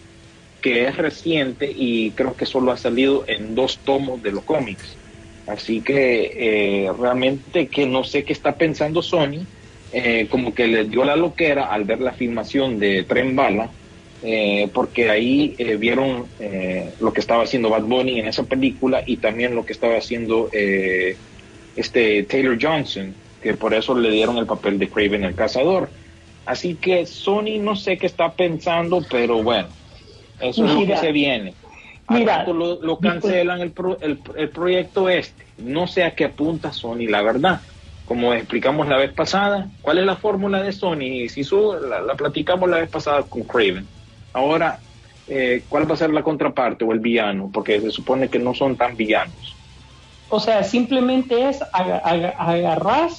[0.62, 4.96] que es reciente y creo que solo ha salido en dos tomos de los cómics.
[5.48, 9.46] Así que eh, realmente que no sé qué está pensando Sony,
[9.92, 13.72] eh, como que le dio la loquera al ver la filmación de Tren Bala,
[14.22, 16.26] eh, porque ahí vieron
[17.00, 20.50] lo que estaba haciendo Bad Bunny en esa película y también lo que estaba haciendo
[21.76, 25.90] este Taylor Johnson, que por eso le dieron el papel de Craven el Cazador.
[26.46, 29.70] Así que Sony no sé qué está pensando, pero bueno,
[30.42, 31.54] eso es lo que se viene.
[32.10, 35.46] Mira, lo, lo cancelan el, el, el, proyecto este.
[35.60, 37.62] No sé a qué apunta Sony, la verdad.
[38.06, 41.30] Como explicamos la vez pasada, ¿cuál es la fórmula de Sony?
[41.30, 41.44] Si
[41.88, 43.86] la, la platicamos la vez pasada con Craven.
[44.34, 44.80] Ahora,
[45.28, 47.52] eh, ¿cuál va a ser la contraparte o el villano?
[47.54, 49.56] Porque se supone que no son tan villanos.
[50.30, 53.10] O sea, simplemente es agarrar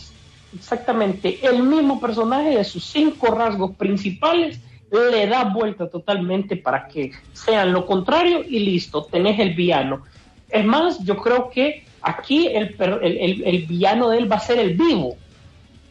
[0.55, 4.61] exactamente el mismo personaje de sus cinco rasgos principales
[4.91, 10.03] le da vuelta totalmente para que sean lo contrario y listo, tenés el villano.
[10.49, 14.74] Es más, yo creo que aquí el, el, villano de él va a ser el
[14.74, 15.16] vivo.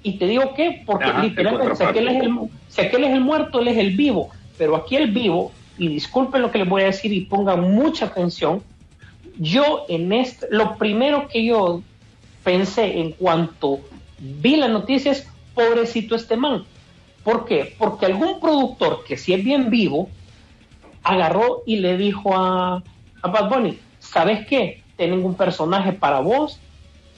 [0.04, 3.60] Y te digo que, porque literalmente, si aquel, es el, si aquel es el muerto,
[3.60, 4.30] él es el vivo.
[4.58, 8.06] Pero aquí el vivo, y disculpen lo que les voy a decir y pongan mucha
[8.06, 8.62] atención,
[9.38, 11.82] yo en este, lo primero que yo
[12.44, 13.80] pensé en cuanto
[14.18, 16.66] vi la noticia es, pobrecito este man,
[17.24, 17.76] ¿Por qué?
[17.78, 20.10] Porque algún productor que si es bien vivo,
[21.04, 22.84] agarró y le dijo a,
[23.22, 24.82] a Bad Bunny, ¿sabes qué?
[24.98, 26.60] Tienen un personaje para vos,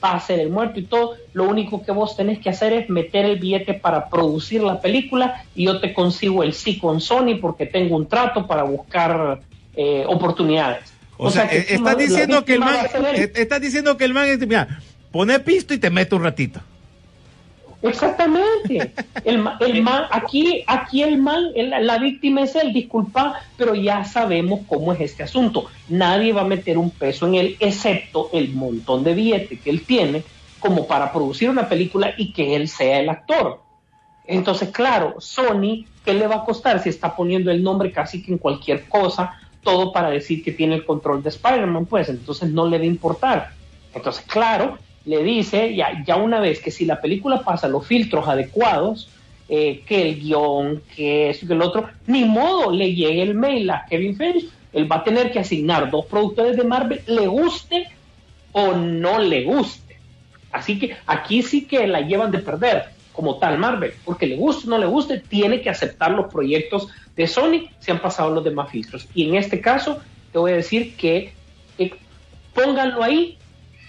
[0.02, 2.90] va a ser el muerto y todo, lo único que vos tenés que hacer es
[2.90, 7.36] meter el billete para producir la película y yo te consigo el sí con Sony
[7.40, 9.40] porque tengo un trato para buscar
[9.76, 10.92] eh, oportunidades.
[11.16, 12.76] O, sea, estás diciendo que el man,
[13.14, 14.80] estás diciendo que el man, mira,
[15.12, 16.60] pone pisto y te mete un ratito.
[17.82, 18.92] Exactamente.
[19.24, 24.60] El, el man, aquí, aquí el man, la víctima es él, disculpa, pero ya sabemos
[24.68, 25.66] cómo es este asunto.
[25.88, 29.82] Nadie va a meter un peso en él, excepto el montón de billete que él
[29.84, 30.22] tiene
[30.60, 33.60] como para producir una película y que él sea el actor.
[34.24, 38.30] Entonces, claro, Sony, ¿qué le va a costar si está poniendo el nombre casi que
[38.30, 41.86] en cualquier cosa, todo para decir que tiene el control de Spider-Man?
[41.86, 43.50] Pues entonces no le va a importar.
[43.92, 48.28] Entonces, claro, le dice, ya, ya una vez que si la película pasa los filtros
[48.28, 49.08] adecuados,
[49.48, 53.68] eh, que el guion, que eso, que el otro, ni modo le llegue el mail
[53.70, 57.88] a Kevin Feige, él va a tener que asignar dos productores de Marvel, le guste
[58.52, 59.98] o no le guste.
[60.52, 64.66] Así que aquí sí que la llevan de perder, como tal Marvel, porque le guste
[64.66, 68.44] o no le guste, tiene que aceptar los proyectos de Sony, se han pasado los
[68.44, 69.06] demás filtros.
[69.14, 70.00] Y en este caso,
[70.32, 71.32] te voy a decir que
[71.78, 71.92] eh,
[72.54, 73.36] pónganlo ahí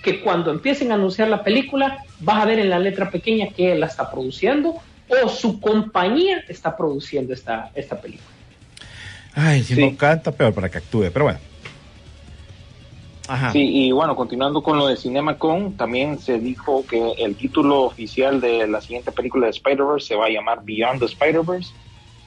[0.03, 3.71] que cuando empiecen a anunciar la película vas a ver en la letra pequeña que
[3.71, 4.75] él la está produciendo
[5.09, 8.29] o su compañía está produciendo esta, esta película.
[9.33, 11.39] Ay, si no canta, peor para que actúe, pero bueno.
[13.27, 13.53] Ajá.
[13.53, 18.41] Sí, y bueno, continuando con lo de CinemaCon, también se dijo que el título oficial
[18.41, 21.71] de la siguiente película de Spider-Verse se va a llamar Beyond the Spider-Verse.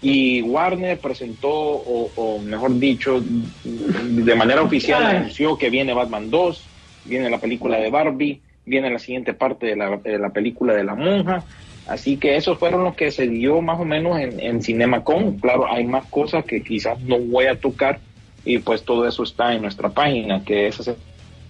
[0.00, 3.22] Y Warner presentó, o, o, mejor dicho,
[3.64, 6.62] de manera oficial anunció que viene Batman 2,
[7.08, 10.84] viene la película de Barbie, viene la siguiente parte de la, de la película de
[10.84, 11.44] la monja.
[11.86, 15.38] Así que esos fueron los que se dio más o menos en, en CinemaCon.
[15.38, 18.00] Claro, hay más cosas que quizás no voy a tocar
[18.44, 20.94] y pues todo eso está en nuestra página, que esa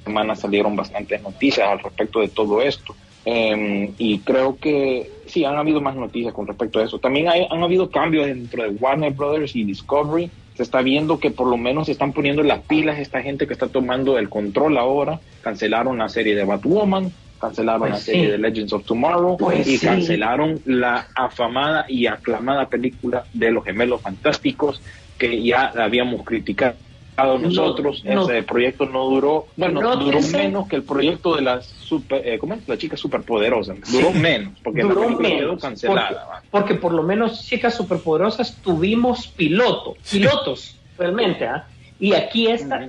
[0.05, 2.95] semana salieron bastantes noticias al respecto de todo esto.
[3.25, 6.99] Em, y creo que sí, han habido más noticias con respecto a eso.
[6.99, 11.31] También hay, han habido cambios dentro de Warner Brothers y Discovery se está viendo que
[11.31, 14.79] por lo menos se están poniendo las pilas esta gente que está tomando el control
[14.79, 15.21] ahora.
[15.43, 19.79] Cancelaron la serie de Batwoman, cancelaron la pues serie de Legends of Tomorrow pues y
[19.79, 24.81] cancelaron la afamada y aclamada película de los gemelos fantásticos
[25.19, 26.77] que ya habíamos criticado
[27.25, 28.03] nosotros.
[28.05, 32.55] Ese proyecto no duró, bueno, duró menos que el proyecto de la super, eh, ¿cómo
[32.55, 32.69] es?
[32.69, 33.75] La chica superpoderosa.
[33.91, 36.43] Duró menos, porque duró la quedó cancelada.
[36.51, 41.67] Porque, por lo menos chicas superpoderosas tuvimos piloto, pilotos, realmente, ¿ah?
[41.99, 42.89] Y aquí esta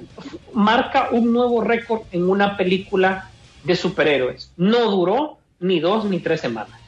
[0.54, 3.30] marca un nuevo récord en una película
[3.64, 4.52] de superhéroes.
[4.58, 6.80] No duró ni dos ni tres semanas.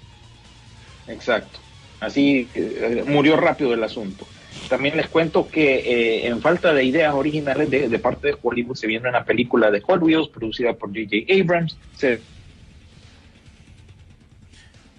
[1.07, 1.59] Exacto.
[2.01, 4.25] Así eh, murió rápido el asunto.
[4.69, 8.85] También les cuento que eh, en falta de ideas originales de, parte de Hollywood se
[8.85, 11.33] viene una película de Hot Wheels producida por J.J.
[11.33, 11.75] Abrams.
[11.95, 12.19] Se...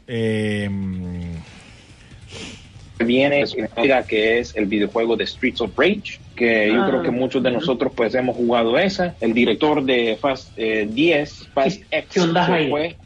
[0.08, 1.36] Em,
[3.04, 3.44] viene
[4.08, 7.12] que es el videojuego de Streets of Rage, que yo creo que ah.
[7.12, 9.14] muchos de nosotros pues hemos jugado esa.
[9.20, 12.28] El director de Fast 10, eh, Fast X,
[12.68, 12.96] fue,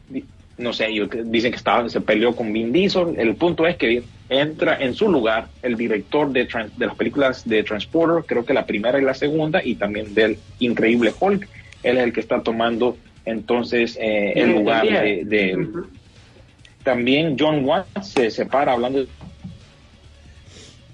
[0.56, 0.88] no sé,
[1.24, 3.16] dicen que estaba, se peleó con Vin Diesel.
[3.18, 7.62] El punto es que entra en su lugar el director de, de las películas de
[7.62, 11.48] Transporter, creo que la primera y la segunda, y también del Increíble Hulk.
[11.82, 15.66] Él es el que está tomando entonces eh, el lugar de,
[16.82, 19.00] También John Watts se separa hablando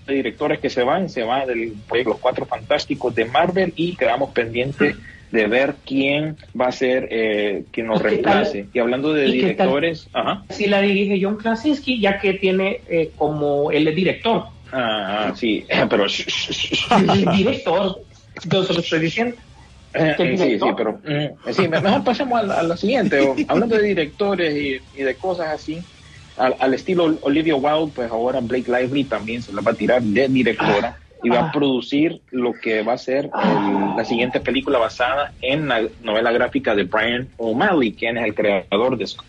[0.07, 4.31] de directores que se van, se van de Los Cuatro Fantásticos de Marvel y quedamos
[4.31, 4.97] pendientes
[5.31, 8.67] de ver quién va a ser eh, quien nos reemplace.
[8.73, 10.45] Y hablando de directores, ajá.
[10.51, 14.45] Sí la dirige John Krasinski, ya que tiene eh, como él es director.
[14.73, 16.07] Ah, sí, pero
[16.97, 18.01] el director.
[18.49, 19.37] Yo se lo estoy diciendo.
[19.93, 23.35] Eh, sí, sí, pero mm, sí, mejor pasemos a, la siguiente.
[23.49, 25.83] hablando de directores y, de cosas así,
[26.37, 30.29] al, estilo Olivia Wilde, pues ahora Blake Lively también se la va a tirar de
[30.29, 31.53] directora y va a ah.
[31.53, 33.31] producir lo que va a ser
[33.97, 38.97] la siguiente película basada en la novela gráfica de Brian O'Malley, quien es el creador
[38.97, 39.27] de Scott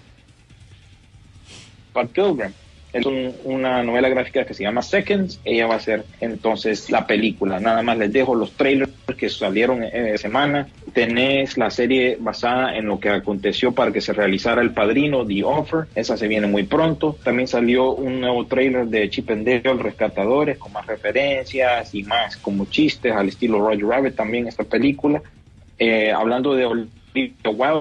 [2.13, 2.53] Pilgrim
[2.93, 3.05] es
[3.45, 5.39] una novela gráfica que se llama Seconds.
[5.45, 7.59] Ella va a ser entonces la película.
[7.59, 10.67] Nada más les dejo los trailers que salieron en semana.
[10.93, 15.43] Tenés la serie basada en lo que aconteció para que se realizara El Padrino, The
[15.43, 15.87] Offer.
[15.95, 17.17] Esa se viene muy pronto.
[17.23, 22.35] También salió un nuevo trailer de Chip and Dale Rescatadores con más referencias y más
[22.37, 25.21] como chistes al estilo Roger Rabbit también esta película.
[25.79, 26.87] Eh, hablando de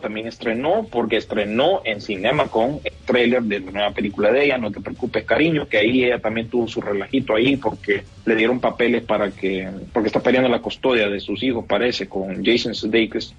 [0.02, 4.58] También estrenó, porque estrenó en cinema con el trailer de la nueva película de ella,
[4.58, 8.58] No te preocupes cariño, que ahí ella también tuvo su relajito ahí porque le dieron
[8.58, 13.34] papeles para que, porque está peleando la custodia de sus hijos, parece, con Jason Sudeikis.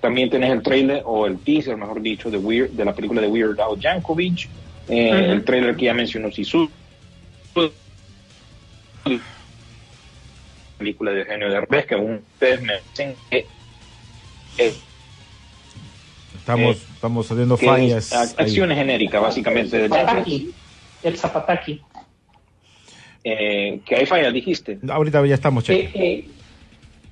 [0.00, 3.28] También tenés el trailer, o el teaser, mejor dicho, de, Weird, de la película de
[3.28, 4.48] Weird Al Jankovic,
[4.88, 6.68] eh, el trailer que ya mencionó Sisu,
[10.78, 13.46] película de Eugenio Derbez, que ustedes me dicen que
[16.48, 18.12] Estamos, eh, estamos haciendo fallas.
[18.38, 19.86] acciones genéricas, básicamente.
[19.86, 20.46] De
[21.02, 21.82] el Zapataki.
[23.22, 24.78] Eh, que hay fallas, dijiste.
[24.88, 25.90] Ahorita ya estamos cheque.
[25.94, 26.24] Eh,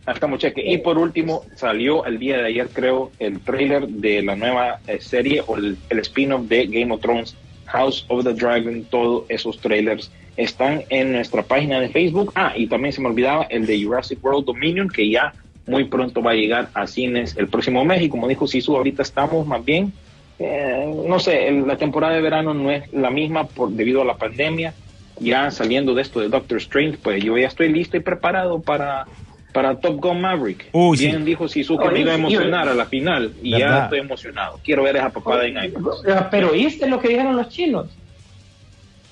[0.06, 0.62] estamos cheque.
[0.64, 5.42] Y por último, salió el día de ayer, creo, el trailer de la nueva serie
[5.46, 8.84] o el, el spin-off de Game of Thrones, House of the Dragon.
[8.84, 12.32] Todos esos trailers están en nuestra página de Facebook.
[12.36, 15.34] Ah, y también se me olvidaba el de Jurassic World Dominion, que ya
[15.66, 19.02] muy pronto va a llegar a cines el próximo mes y como dijo Sisu, ahorita
[19.02, 19.92] estamos más bien,
[20.38, 24.16] eh, no sé, la temporada de verano no es la misma por debido a la
[24.16, 24.74] pandemia,
[25.18, 29.06] ya saliendo de esto de Doctor Strange, pues yo ya estoy listo y preparado para
[29.52, 30.70] para Top Gun Maverick.
[30.98, 34.60] Bien dijo Sisu que me iba a emocionar a la final y ya estoy emocionado.
[34.62, 36.02] Quiero ver esa papada en IMAX.
[36.30, 37.86] Pero ¿viste lo que dijeron los chinos?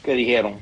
[0.04, 0.56] Que dijeron.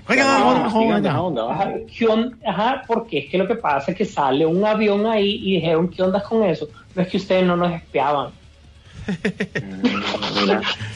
[2.47, 5.88] Ajá, porque es que lo que pasa es que sale un avión ahí y dijeron,
[5.88, 6.68] ¿qué onda con eso?
[6.95, 8.30] No es que ustedes no nos espiaban.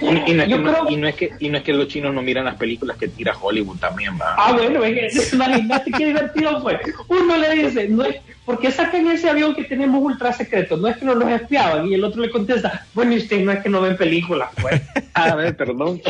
[0.00, 3.08] Y, no, es que, y no es que los chinos no miran las películas que
[3.08, 4.34] tira Hollywood también, va.
[4.36, 6.80] Ah, bueno, imagínate qué divertido fue.
[7.08, 10.76] Uno le dice, no es, ¿por qué sacan ese avión que tenemos ultra secreto?
[10.76, 11.86] No es que no nos espiaban.
[11.86, 14.80] Y el otro le contesta, bueno, y usted no es que no ven películas, pues.
[15.14, 16.00] A ver, perdón.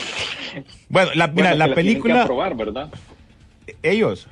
[0.88, 2.26] bueno, la, mira, la, película.
[2.26, 2.90] probar, ¿verdad?
[3.82, 4.28] Ellos.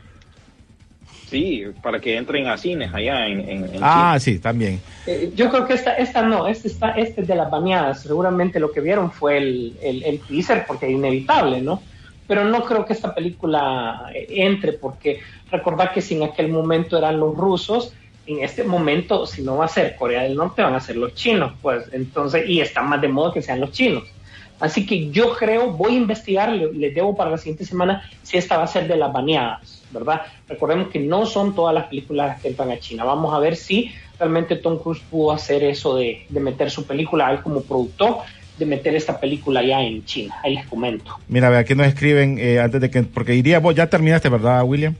[1.35, 4.80] Sí, para que entren a cines allá en, Ah, sí, también.
[5.05, 8.70] Eh, yo creo que esta, esta no, este, está, este de las bañadas, seguramente lo
[8.70, 11.82] que vieron fue el, el, teaser, porque es inevitable, ¿no?
[12.28, 15.18] Pero no creo que esta película eh, entre, porque
[15.51, 17.93] recordad que si en aquel momento eran los rusos,
[18.28, 21.14] en este momento, si no va a ser Corea del Norte, van a ser los
[21.14, 24.05] chinos, pues entonces, y está más de modo que sean los chinos.
[24.61, 28.57] Así que yo creo, voy a investigar, les debo para la siguiente semana si esta
[28.57, 29.74] va a ser de las baneadas.
[29.91, 30.22] ¿Verdad?
[30.49, 33.05] Recordemos que no son todas las películas que entran a China.
[33.05, 37.41] Vamos a ver si realmente Tom Cruise pudo hacer eso de, meter su película, él
[37.43, 38.18] como productor,
[38.59, 40.37] de meter esta película ya en China.
[40.43, 41.18] Ahí les comento.
[41.28, 44.62] Mira, ve, aquí nos escriben eh, antes de que, porque iría, vos ya terminaste, ¿verdad,
[44.64, 44.95] William?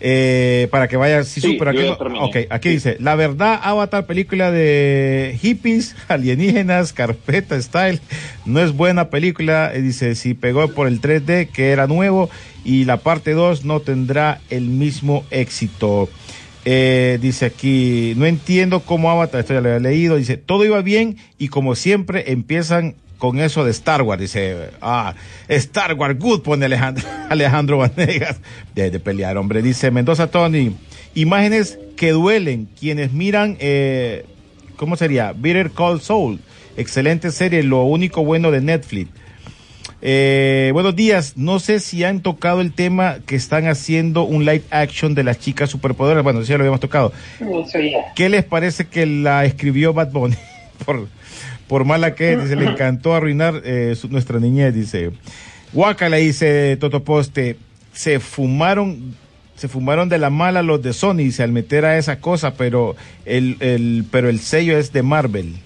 [0.00, 5.36] Eh, para que vaya sí, sí aquí, ok, aquí dice, la verdad, Avatar, película de
[5.40, 8.00] hippies, alienígenas, carpeta style,
[8.46, 12.30] no es buena película, eh, dice, si pegó por el 3D, que era nuevo,
[12.64, 16.08] y la parte 2 no tendrá el mismo éxito.
[16.64, 20.80] Eh, dice aquí, no entiendo cómo Avatar, esto ya lo había leído, dice, todo iba
[20.82, 24.20] bien y como siempre empiezan con eso de Star Wars.
[24.20, 25.14] Dice, ah,
[25.48, 28.40] Star Wars, good, pone Alejandro, Alejandro Vanegas,
[28.74, 29.60] de, pelear, hombre.
[29.60, 30.74] Dice Mendoza Tony,
[31.14, 34.24] imágenes que duelen, quienes miran, eh,
[34.76, 35.32] ¿cómo sería?
[35.32, 36.40] Bitter Call Soul,
[36.76, 39.10] excelente serie, lo único bueno de Netflix.
[40.00, 44.62] Eh, buenos días, no sé si han tocado el tema que están haciendo un live
[44.70, 46.22] action de las chicas superpoderas.
[46.22, 47.12] Bueno, sí, ya lo habíamos tocado.
[48.14, 50.36] ¿Qué les parece que la escribió Bad Bunny?
[50.86, 51.08] Por,
[51.68, 55.10] por mala que dice, le encantó arruinar eh, nuestra niñez, dice.
[55.72, 57.56] Guaca le dice Toto Poste,
[57.92, 59.14] se fumaron,
[59.56, 62.96] se fumaron de la mala los de Sony, dice, al meter a esa cosa, pero
[63.26, 65.56] el, el, pero el sello es de Marvel.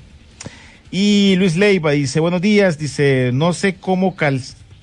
[0.91, 4.15] Y Luis Leiva dice, buenos días, dice, no sé cómo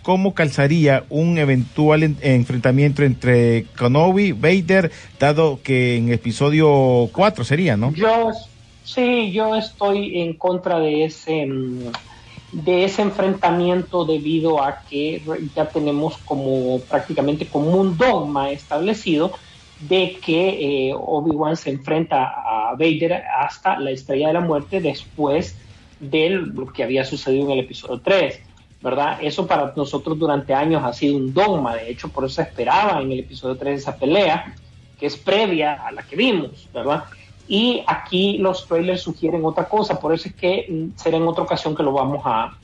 [0.02, 7.94] cómo calzaría un eventual enfrentamiento entre Kenobi, Vader, dado que en episodio 4 sería, ¿no?
[8.94, 11.92] Sí, yo estoy en contra de ese mm,
[12.52, 15.22] de ese enfrentamiento debido a que
[15.56, 19.32] ya tenemos como prácticamente como un dogma establecido
[19.80, 25.56] de que eh, Obi-Wan se enfrenta a Vader hasta la estrella de la muerte después
[26.00, 28.42] de lo que había sucedido en el episodio 3,
[28.82, 29.20] ¿verdad?
[29.22, 33.12] Eso para nosotros durante años ha sido un dogma, de hecho por eso esperaba en
[33.12, 34.56] el episodio 3 esa pelea,
[35.00, 37.04] que es previa a la que vimos, ¿verdad?
[37.50, 41.44] Y aquí los trailers sugieren otra cosa, por eso es que mm, será en otra
[41.44, 42.56] ocasión que lo vamos a,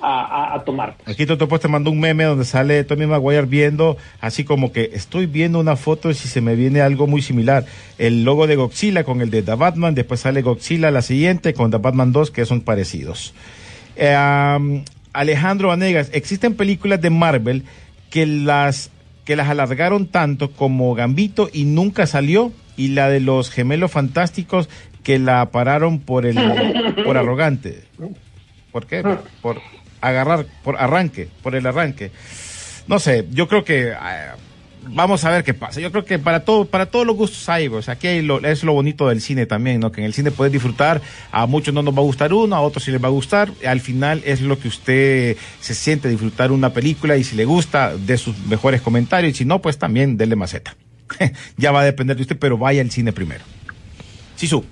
[0.00, 0.96] a, tomar.
[1.06, 4.90] Aquí Toto pues te mandó un meme donde sale Tommy Maguire viendo, así como que
[4.92, 7.64] estoy viendo una foto y si se me viene algo muy similar.
[7.96, 11.70] El logo de Godzilla con el de The Batman, después sale Godzilla la siguiente con
[11.70, 13.32] The Batman 2 que son parecidos.
[13.96, 17.64] Eh, Alejandro Vanegas, existen películas de Marvel
[18.10, 18.90] que las
[19.24, 24.70] que las alargaron tanto como Gambito y nunca salió y la de los gemelos fantásticos
[25.02, 26.36] que la pararon por el
[27.04, 27.84] por arrogante.
[28.72, 29.02] ¿Por qué?
[29.42, 29.60] Por
[30.00, 32.10] agarrar, por arranque, por el arranque.
[32.86, 34.36] No sé, yo creo que ah,
[34.90, 35.80] vamos a ver qué pasa.
[35.80, 38.40] Yo creo que para todo, para todos los gustos hay, o sea, aquí hay lo,
[38.44, 39.92] es lo bonito del cine también, ¿no?
[39.92, 41.00] Que en el cine puedes disfrutar,
[41.32, 43.50] a muchos no nos va a gustar uno, a otros sí les va a gustar,
[43.66, 47.96] al final es lo que usted se siente disfrutar una película y si le gusta,
[47.96, 50.76] de sus mejores comentarios, y si no, pues también denle maceta.
[51.56, 53.44] ya va a depender de usted, pero vaya al cine primero.
[54.36, 54.64] Sisu.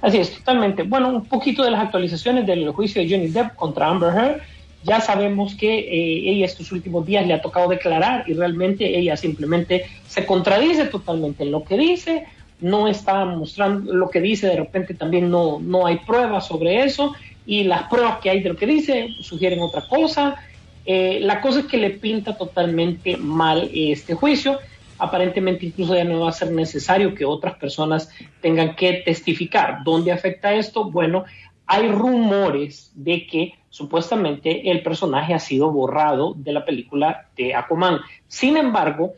[0.00, 0.82] Así es, totalmente.
[0.82, 4.42] Bueno, un poquito de las actualizaciones del juicio de Johnny Depp contra Amber Heard.
[4.84, 9.16] Ya sabemos que eh, ella estos últimos días le ha tocado declarar y realmente ella
[9.16, 12.26] simplemente se contradice totalmente en lo que dice,
[12.60, 17.14] no está mostrando lo que dice, de repente también no, no hay pruebas sobre eso
[17.46, 20.34] y las pruebas que hay de lo que dice sugieren otra cosa.
[20.84, 24.58] Eh, la cosa es que le pinta totalmente mal este juicio
[25.02, 28.08] aparentemente incluso ya no va a ser necesario que otras personas
[28.40, 29.82] tengan que testificar.
[29.84, 30.90] ¿Dónde afecta esto?
[30.90, 31.24] Bueno,
[31.66, 37.98] hay rumores de que supuestamente el personaje ha sido borrado de la película de Aquaman.
[38.28, 39.14] Sin embargo,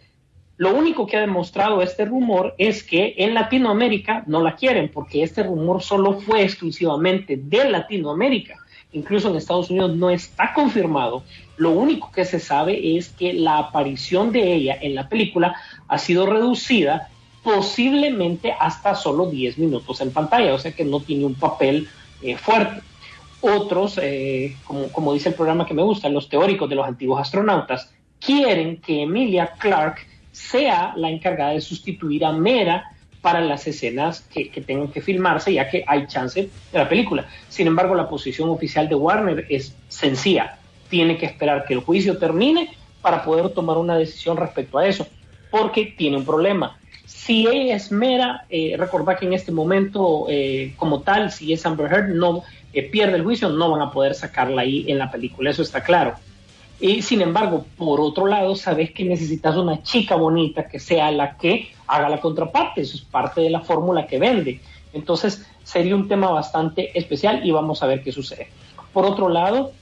[0.57, 5.22] lo único que ha demostrado este rumor es que en Latinoamérica no la quieren, porque
[5.22, 8.63] este rumor solo fue exclusivamente de Latinoamérica.
[8.95, 11.24] Incluso en Estados Unidos no está confirmado.
[11.57, 15.57] Lo único que se sabe es que la aparición de ella en la película
[15.88, 17.11] ha sido reducida
[17.42, 21.88] posiblemente hasta solo 10 minutos en pantalla, o sea que no tiene un papel
[22.22, 22.80] eh, fuerte.
[23.42, 27.20] Otros, eh, como, como dice el programa que me gusta, los teóricos de los antiguos
[27.20, 29.99] astronautas, quieren que Emilia Clark
[30.32, 32.93] sea la encargada de sustituir a Mera
[33.24, 37.26] para las escenas que, tengan que filmarse, ya que hay chance de la película.
[37.48, 40.58] Sin embargo, la posición oficial de Warner es sencilla.
[40.90, 45.06] Tiene que esperar que el juicio termine para poder tomar una decisión respecto a eso
[45.50, 46.76] porque tiene un problema.
[47.06, 51.64] Si ella es mera, eh, recordad que en este momento, eh, como tal, si es
[51.64, 52.42] Amber Heard, no
[52.74, 55.82] eh, pierde el juicio, no van a poder sacarla ahí en la película, eso está
[55.82, 56.12] claro.
[56.80, 61.36] Y sin embargo, por otro lado, sabes que necesitas una chica bonita que sea la
[61.36, 64.60] que haga la contraparte, eso es parte de la fórmula que vende.
[64.92, 68.48] Entonces, sería un tema bastante especial y vamos a ver qué sucede.
[68.92, 69.72] Por otro lado,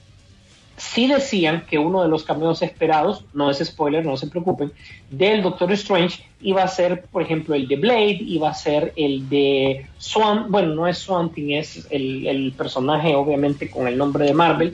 [0.77, 4.71] sí decían que uno de los cameos esperados, no es spoiler, no se preocupen,
[5.09, 9.29] del Doctor Strange iba a ser, por ejemplo, el de Blade, iba a ser el
[9.29, 14.73] de Swan, bueno, no es Swan es el, personaje, obviamente, con el nombre de Marvel.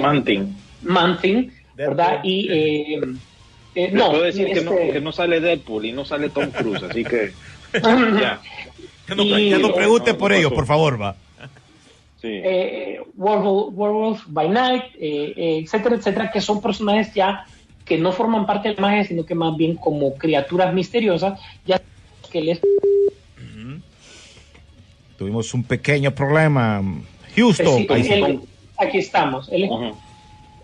[0.00, 0.56] Mantin.
[0.84, 2.20] Mantin, ¿verdad?
[2.22, 2.48] Y...
[2.50, 3.00] Eh,
[3.76, 6.48] eh, no, puedo decir que, no, este que no sale Deadpool y no sale Tom
[6.50, 7.32] Cruise, así que...
[7.82, 8.40] ya.
[9.16, 11.16] no, pregunte por ellos, por favor, va
[12.24, 17.46] eh, Werewolf, by Night, eh, eh, etcétera, etcétera, que son personajes ya
[17.84, 21.82] que no forman parte del magia, sino que más bien como criaturas misteriosas, ya
[22.32, 22.60] que les...
[25.18, 26.82] Tuvimos un pequeño problema.
[27.36, 27.86] Houston.
[28.78, 29.48] aquí estamos.
[29.52, 29.68] El,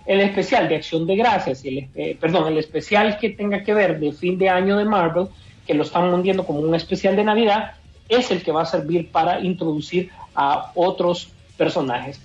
[0.07, 3.99] el, especial de Acción de Gracias, el, eh, perdón, el especial que tenga que ver
[4.01, 5.29] de fin de año de Marvel,
[5.67, 7.75] que lo están hundiendo como un especial de Navidad,
[8.09, 12.21] es el que va a servir para introducir a otros personajes.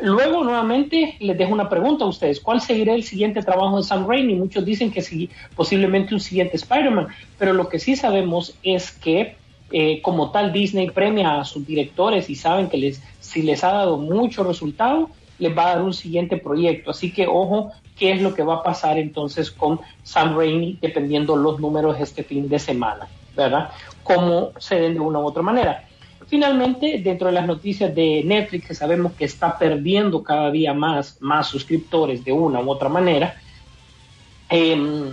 [0.00, 2.40] Luego, nuevamente, les dejo una pregunta a ustedes.
[2.40, 4.34] ¿Cuál seguirá el siguiente trabajo de Sam Raimi?
[4.34, 9.34] Muchos dicen que sí, posiblemente un siguiente Spider-Man, pero lo que sí sabemos es que,
[9.72, 13.72] eh, como tal, Disney premia a sus directores y saben que les, si les ha
[13.72, 16.90] dado mucho resultado, les va a dar un siguiente proyecto.
[16.90, 21.36] Así que, ojo, qué es lo que va a pasar entonces con Sam Raimi, dependiendo
[21.36, 23.70] los números este fin de semana, ¿verdad?
[24.02, 25.84] Cómo se den de una u otra manera.
[26.28, 31.16] Finalmente, dentro de las noticias de Netflix, que sabemos que está perdiendo cada día más,
[31.20, 33.40] más suscriptores de una u otra manera,
[34.50, 35.10] em,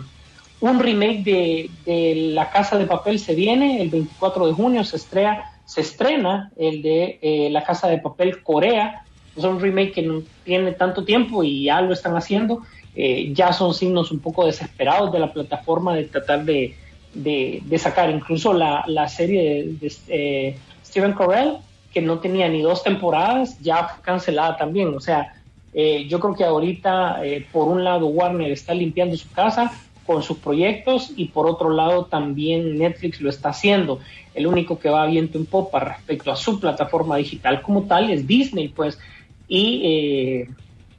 [0.60, 5.52] un remake de, La Casa de Papel se viene el 24 de junio, se, estrena,
[5.66, 9.05] se estrena el de eh, La Casa de Papel Corea.
[9.36, 12.62] Es un remake que no tiene tanto tiempo y ya lo están haciendo.
[12.96, 16.76] Eh, ya son signos un poco desesperados de la plataforma de tratar de
[17.16, 18.10] de, sacar.
[18.10, 21.58] Incluso la, la serie de, eh, Steven Corell,
[21.94, 24.94] que no tenía ni dos temporadas, ya fue cancelada también.
[24.94, 25.34] O sea,
[25.74, 29.72] eh, yo creo que ahorita, eh, por un lado, Warner está limpiando su casa
[30.06, 34.00] con sus proyectos y por otro lado también Netflix lo está haciendo.
[34.36, 38.28] El único que va viento en popa respecto a su plataforma digital como tal es
[38.28, 39.00] Disney, pues,
[39.48, 40.46] y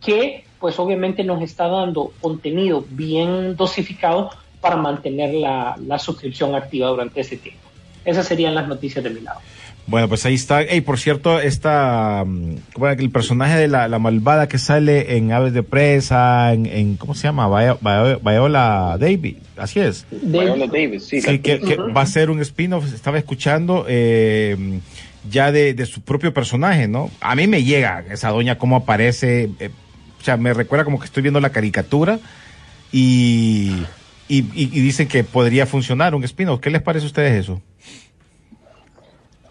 [0.05, 4.31] que pues obviamente nos está dando contenido bien dosificado
[4.61, 7.61] para mantener la, suscripción activa durante ese tiempo.
[8.05, 9.41] Esas serían las noticias de mi lado.
[9.87, 10.63] Bueno, pues ahí está.
[10.75, 12.57] Y por cierto, esta, mm,
[12.99, 17.49] el personaje de la, malvada que sale en Aves de Presa, en, ¿cómo se llama?
[17.81, 20.07] Viola, Davis, así es.
[20.11, 21.21] Viola Davis, sí.
[21.39, 24.81] que, va a ser un spin-off, estaba escuchando, eh,
[25.31, 27.11] ya de, su propio personaje, ¿no?
[27.21, 29.71] A mí me llega esa doña cómo aparece, eh,
[30.21, 32.19] o sea, me recuerda como que estoy viendo la caricatura
[32.93, 33.85] y
[34.29, 36.61] y, dicen que podría funcionar un spin-off.
[36.61, 37.61] ¿Qué les parece a ustedes eso?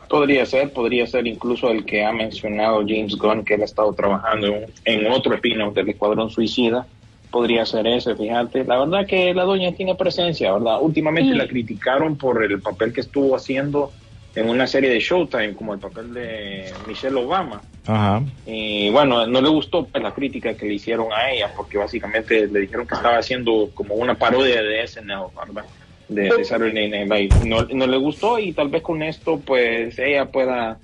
[0.10, 3.92] Podría ser, podría ser incluso el que ha mencionado James Gunn, que él ha estado
[3.94, 4.54] trabajando
[4.84, 6.86] en, otro spin-off del Escuadrón Suicida.
[7.32, 8.64] Podría ser ese, fíjate.
[8.66, 10.78] La verdad que la doña tiene presencia, ¿verdad?
[10.82, 13.92] Últimamente la criticaron por el papel que estuvo haciendo
[14.36, 17.62] en una serie de Showtime, como el papel de Michelle Obama.
[17.88, 18.22] Ajá.
[18.46, 22.48] Y bueno, no le gustó pues, la crítica que le hicieron a ella, porque básicamente
[22.48, 25.66] le dijeron que estaba haciendo como una parodia de SNL, ¿verdad?
[26.10, 27.46] De, de Saturday Night Live.
[27.48, 30.78] No, no le gustó y tal vez con esto, pues ella pueda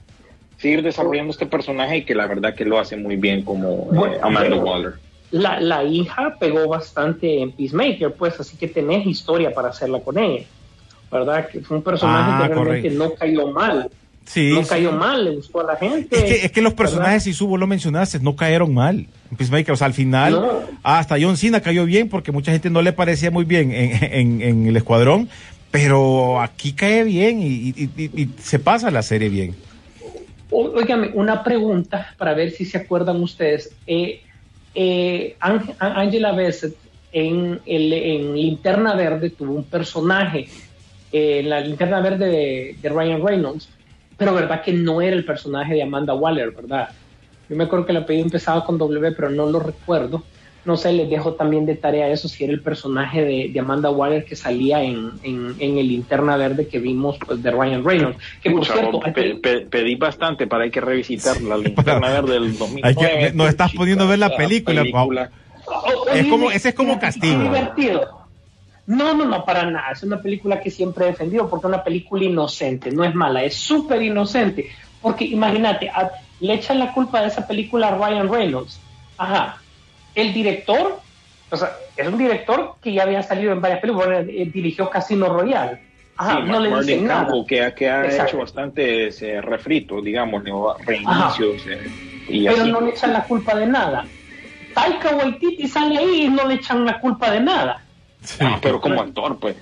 [0.58, 4.18] seguir desarrollando este personaje y que la verdad que lo hace muy bien como eh,
[4.22, 4.94] Amanda Waller.
[5.32, 10.18] La, la hija pegó bastante en Peacemaker, pues así que tenés historia para hacerla con
[10.18, 10.46] ella.
[11.12, 11.48] ¿Verdad?
[11.50, 13.90] Que fue un personaje ah, que realmente no cayó mal.
[14.26, 16.16] Sí, no cayó mal, le gustó a la gente.
[16.16, 19.08] Es que, es que los personajes, si subo lo mencionaste, no cayeron mal.
[19.38, 22.94] Peacemaker, o sea, al final, hasta John Cena cayó bien porque mucha gente no le
[22.94, 25.28] parecía muy bien en, en, el escuadrón,
[25.70, 29.56] pero aquí cae bien y, se pasa la serie bien.
[30.50, 33.72] Óigame, una pregunta para ver si se acuerdan ustedes.
[33.88, 34.22] Eh,
[34.76, 36.76] eh, Angela Bassett
[37.14, 40.48] en, el, en Linterna Verde tuvo un personaje
[41.12, 43.68] eh, la linterna verde de, Ryan Reynolds,
[44.18, 46.90] pero verdad que no era el personaje de Amanda Waller, ¿verdad?
[47.50, 50.24] Yo me acuerdo que el apellido empezaba con W, pero no lo recuerdo.
[50.64, 54.24] No sé, les dejo también de tarea eso, si era el personaje de, Amanda Waller
[54.24, 58.18] que salía en, en, el linterna verde que vimos pues, de Ryan Reynolds.
[58.42, 59.02] Que por cierto,
[59.70, 63.32] pedí bastante para hay que revisitar la linterna verde del 2009.
[63.34, 64.84] nos estás pudiendo ver la película.
[66.14, 67.42] es como, ese es como castigo.
[67.42, 68.21] divertido
[68.88, 69.92] no, no, no, para nada.
[69.92, 73.44] Es una película que siempre he defendido porque es una película inocente, no es mala,
[73.44, 74.70] es súper inocente.
[75.02, 75.92] Porque imagínate,
[76.40, 78.80] le echan la culpa de esa película a Ryan Reynolds.
[79.18, 79.58] Ajá.
[80.14, 81.00] El director,
[81.50, 85.30] o sea, es un director que ya había salido en varias películas, eh, dirigió Casino
[85.30, 85.80] Royale.
[86.18, 87.32] Ajá, no le dicen nada.
[87.48, 88.44] que, que ha hecho
[89.42, 90.44] refrito, digamos,
[90.86, 91.66] reinicios.
[91.68, 91.90] Eh,
[92.28, 94.06] y Pero no le echan la culpa de nada.
[94.74, 97.81] Taika Waititi sale ahí y no le echan la culpa de nada.
[98.40, 99.56] Ah, pero como actor, pues.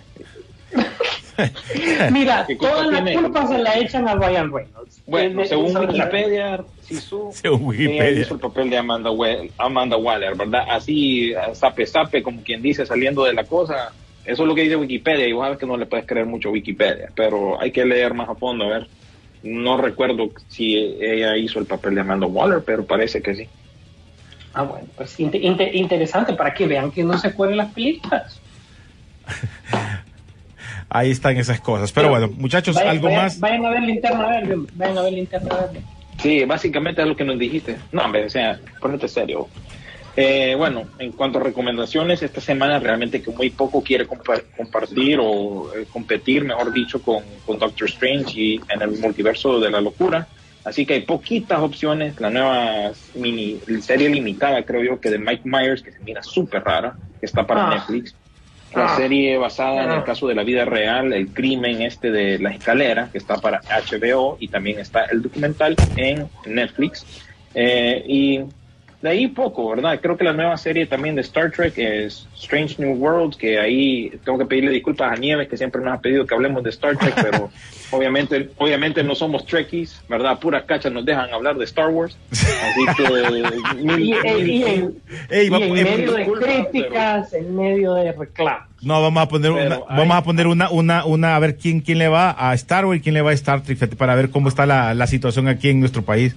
[2.12, 5.02] Mira, toda la culpa se la echan a Ryan Reynolds.
[5.08, 8.22] Bueno, según Wikipedia, Sisu Wikipedia.
[8.22, 9.10] hizo el papel de Amanda,
[9.58, 10.66] Amanda Waller, ¿verdad?
[10.70, 13.94] Así, sape, sape, como quien dice, saliendo de la cosa.
[14.26, 16.50] Eso es lo que dice Wikipedia, y vos sabes que no le puedes creer mucho
[16.50, 18.88] a Wikipedia, pero hay que leer más a fondo, a ver.
[19.42, 23.48] No recuerdo si ella hizo el papel de Amanda Waller, pero parece que sí.
[24.54, 28.39] Ah, bueno, pues interesante para que vean que no se acuerden las películas.
[30.90, 31.92] Ahí están esas cosas.
[31.92, 33.40] Pero, bueno, muchachos, algo más.
[33.40, 34.56] Vayan a ver linterna verde.
[34.74, 35.82] Vayan a ver linterna verde.
[36.22, 37.78] Sí, básicamente es lo que nos dijiste.
[37.92, 39.48] No, hombre, o sea, ponete serio.
[40.16, 45.74] Eh, bueno, en cuanto a recomendaciones, esta semana realmente que muy poco quiere compartir o
[45.74, 50.28] eh, competir, mejor dicho, con, con, Doctor Strange y en el multiverso de la locura.
[50.66, 52.20] Así que hay poquitas opciones.
[52.20, 56.64] La nueva mini serie limitada, creo yo, que de Mike Myers, que se mira súper
[56.64, 57.76] rara, que está para ah.
[57.76, 58.14] Netflix.
[58.76, 58.98] La ah.
[58.98, 60.04] serie basada en el ah.
[60.04, 64.38] caso de la vida real, el crimen este de la escalera, que está para HBO
[64.40, 67.06] y también está el documental en Netflix.
[67.56, 68.40] Eh, y
[69.02, 69.98] de ahí poco, ¿verdad?
[70.02, 74.12] Creo que la nueva serie también de Star Trek es Strange New World, que ahí
[74.26, 76.98] tengo que pedirle disculpas a Nieves, que siempre nos ha pedido que hablemos de Star
[76.98, 77.50] Trek, pero
[77.92, 80.38] obviamente obviamente no somos Trekkies, ¿verdad?
[80.40, 82.18] Puras cachas nos dejan hablar de Star Wars.
[82.32, 83.04] Así que...
[85.30, 88.68] en, medio de críticas, en medio de reclamos.
[88.82, 92.00] No, vamos a poner una, vamos a poner una, una, una, a ver quién, quién
[92.00, 94.50] le va a Star Wars y quién le va a Star Trek, para ver cómo
[94.50, 96.36] está la, la situación aquí en nuestro país.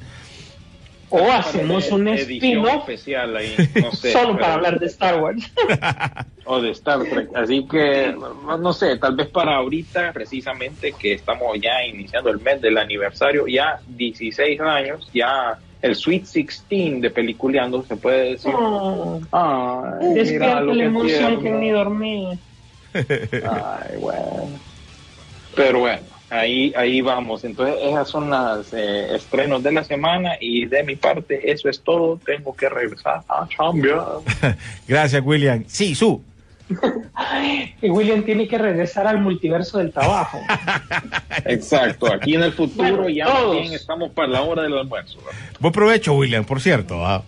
[1.15, 5.53] O hacemos un spin especial ahí, no sé, solo para hablar de Star Wars.
[6.47, 7.29] o de Star Trek.
[7.35, 8.17] Así que,
[8.59, 13.47] no sé, tal vez para ahorita, precisamente, que estamos ya iniciando el mes del aniversario,
[13.47, 18.53] ya 16 años, ya el Sweet 16 de Peliculeando, se puede decir.
[18.57, 22.39] Oh, Ay, lo la que emoción que ni dormí.
[22.95, 24.49] Ay, bueno.
[25.55, 26.03] Pero bueno,
[26.33, 27.45] ahí, ahí vamos.
[27.45, 31.81] Entonces, esas son las eh, estrenos de la semana y de mi parte, eso es
[31.83, 32.19] todo.
[32.25, 34.03] Tengo que regresar a chambear.
[34.89, 35.65] Gracias, William.
[35.67, 36.23] Sí, Su.
[37.83, 40.39] Y William tiene que regresar al multiverso del trabajo.
[41.45, 43.61] Exacto, aquí en el futuro Bueno, ya todos.
[43.61, 45.19] bien estamos para la hora del almuerzo.
[45.61, 47.05] Buen provecho, William, por cierto.
[47.05, 47.23] ah.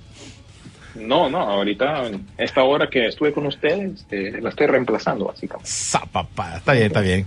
[0.94, 2.04] No, no, ahorita,
[2.38, 5.68] esta hora que estuve con ustedes, eh, la estoy reemplazando, básicamente.
[5.68, 6.58] Sa, papá.
[6.58, 7.26] Está bien, está bien.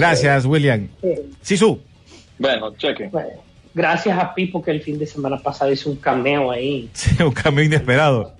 [0.00, 0.88] Gracias, William.
[1.42, 1.78] Sí, Su.
[2.38, 3.08] Bueno, cheque.
[3.08, 3.28] Bueno,
[3.74, 6.88] gracias a Pipo que el fin de semana pasado hizo un cameo ahí.
[7.24, 8.32] Un cambio inesperado.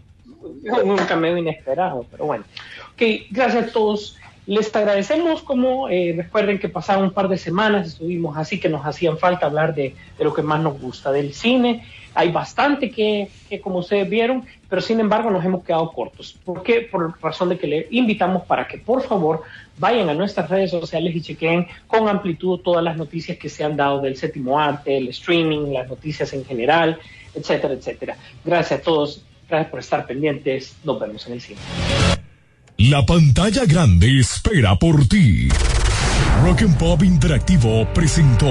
[0.82, 2.44] un cameo inesperado, pero bueno.
[2.94, 4.16] Ok, gracias a todos.
[4.46, 8.84] Les agradecemos como eh, recuerden que pasaron un par de semanas, estuvimos así que nos
[8.84, 11.84] hacían falta hablar de, de lo que más nos gusta del cine.
[12.14, 16.36] Hay bastante que, que, como ustedes vieron, pero sin embargo nos hemos quedado cortos.
[16.44, 16.82] ¿Por qué?
[16.82, 19.42] Por razón de que le invitamos para que por favor
[19.78, 23.76] vayan a nuestras redes sociales y chequen con amplitud todas las noticias que se han
[23.76, 26.98] dado del séptimo arte, el streaming, las noticias en general,
[27.34, 28.16] etcétera, etcétera.
[28.44, 29.22] Gracias a todos.
[29.48, 30.76] Gracias por estar pendientes.
[30.84, 31.58] Nos vemos en el cine.
[32.78, 35.48] La pantalla grande espera por ti.
[36.42, 38.50] Rock and Pop Interactivo presentó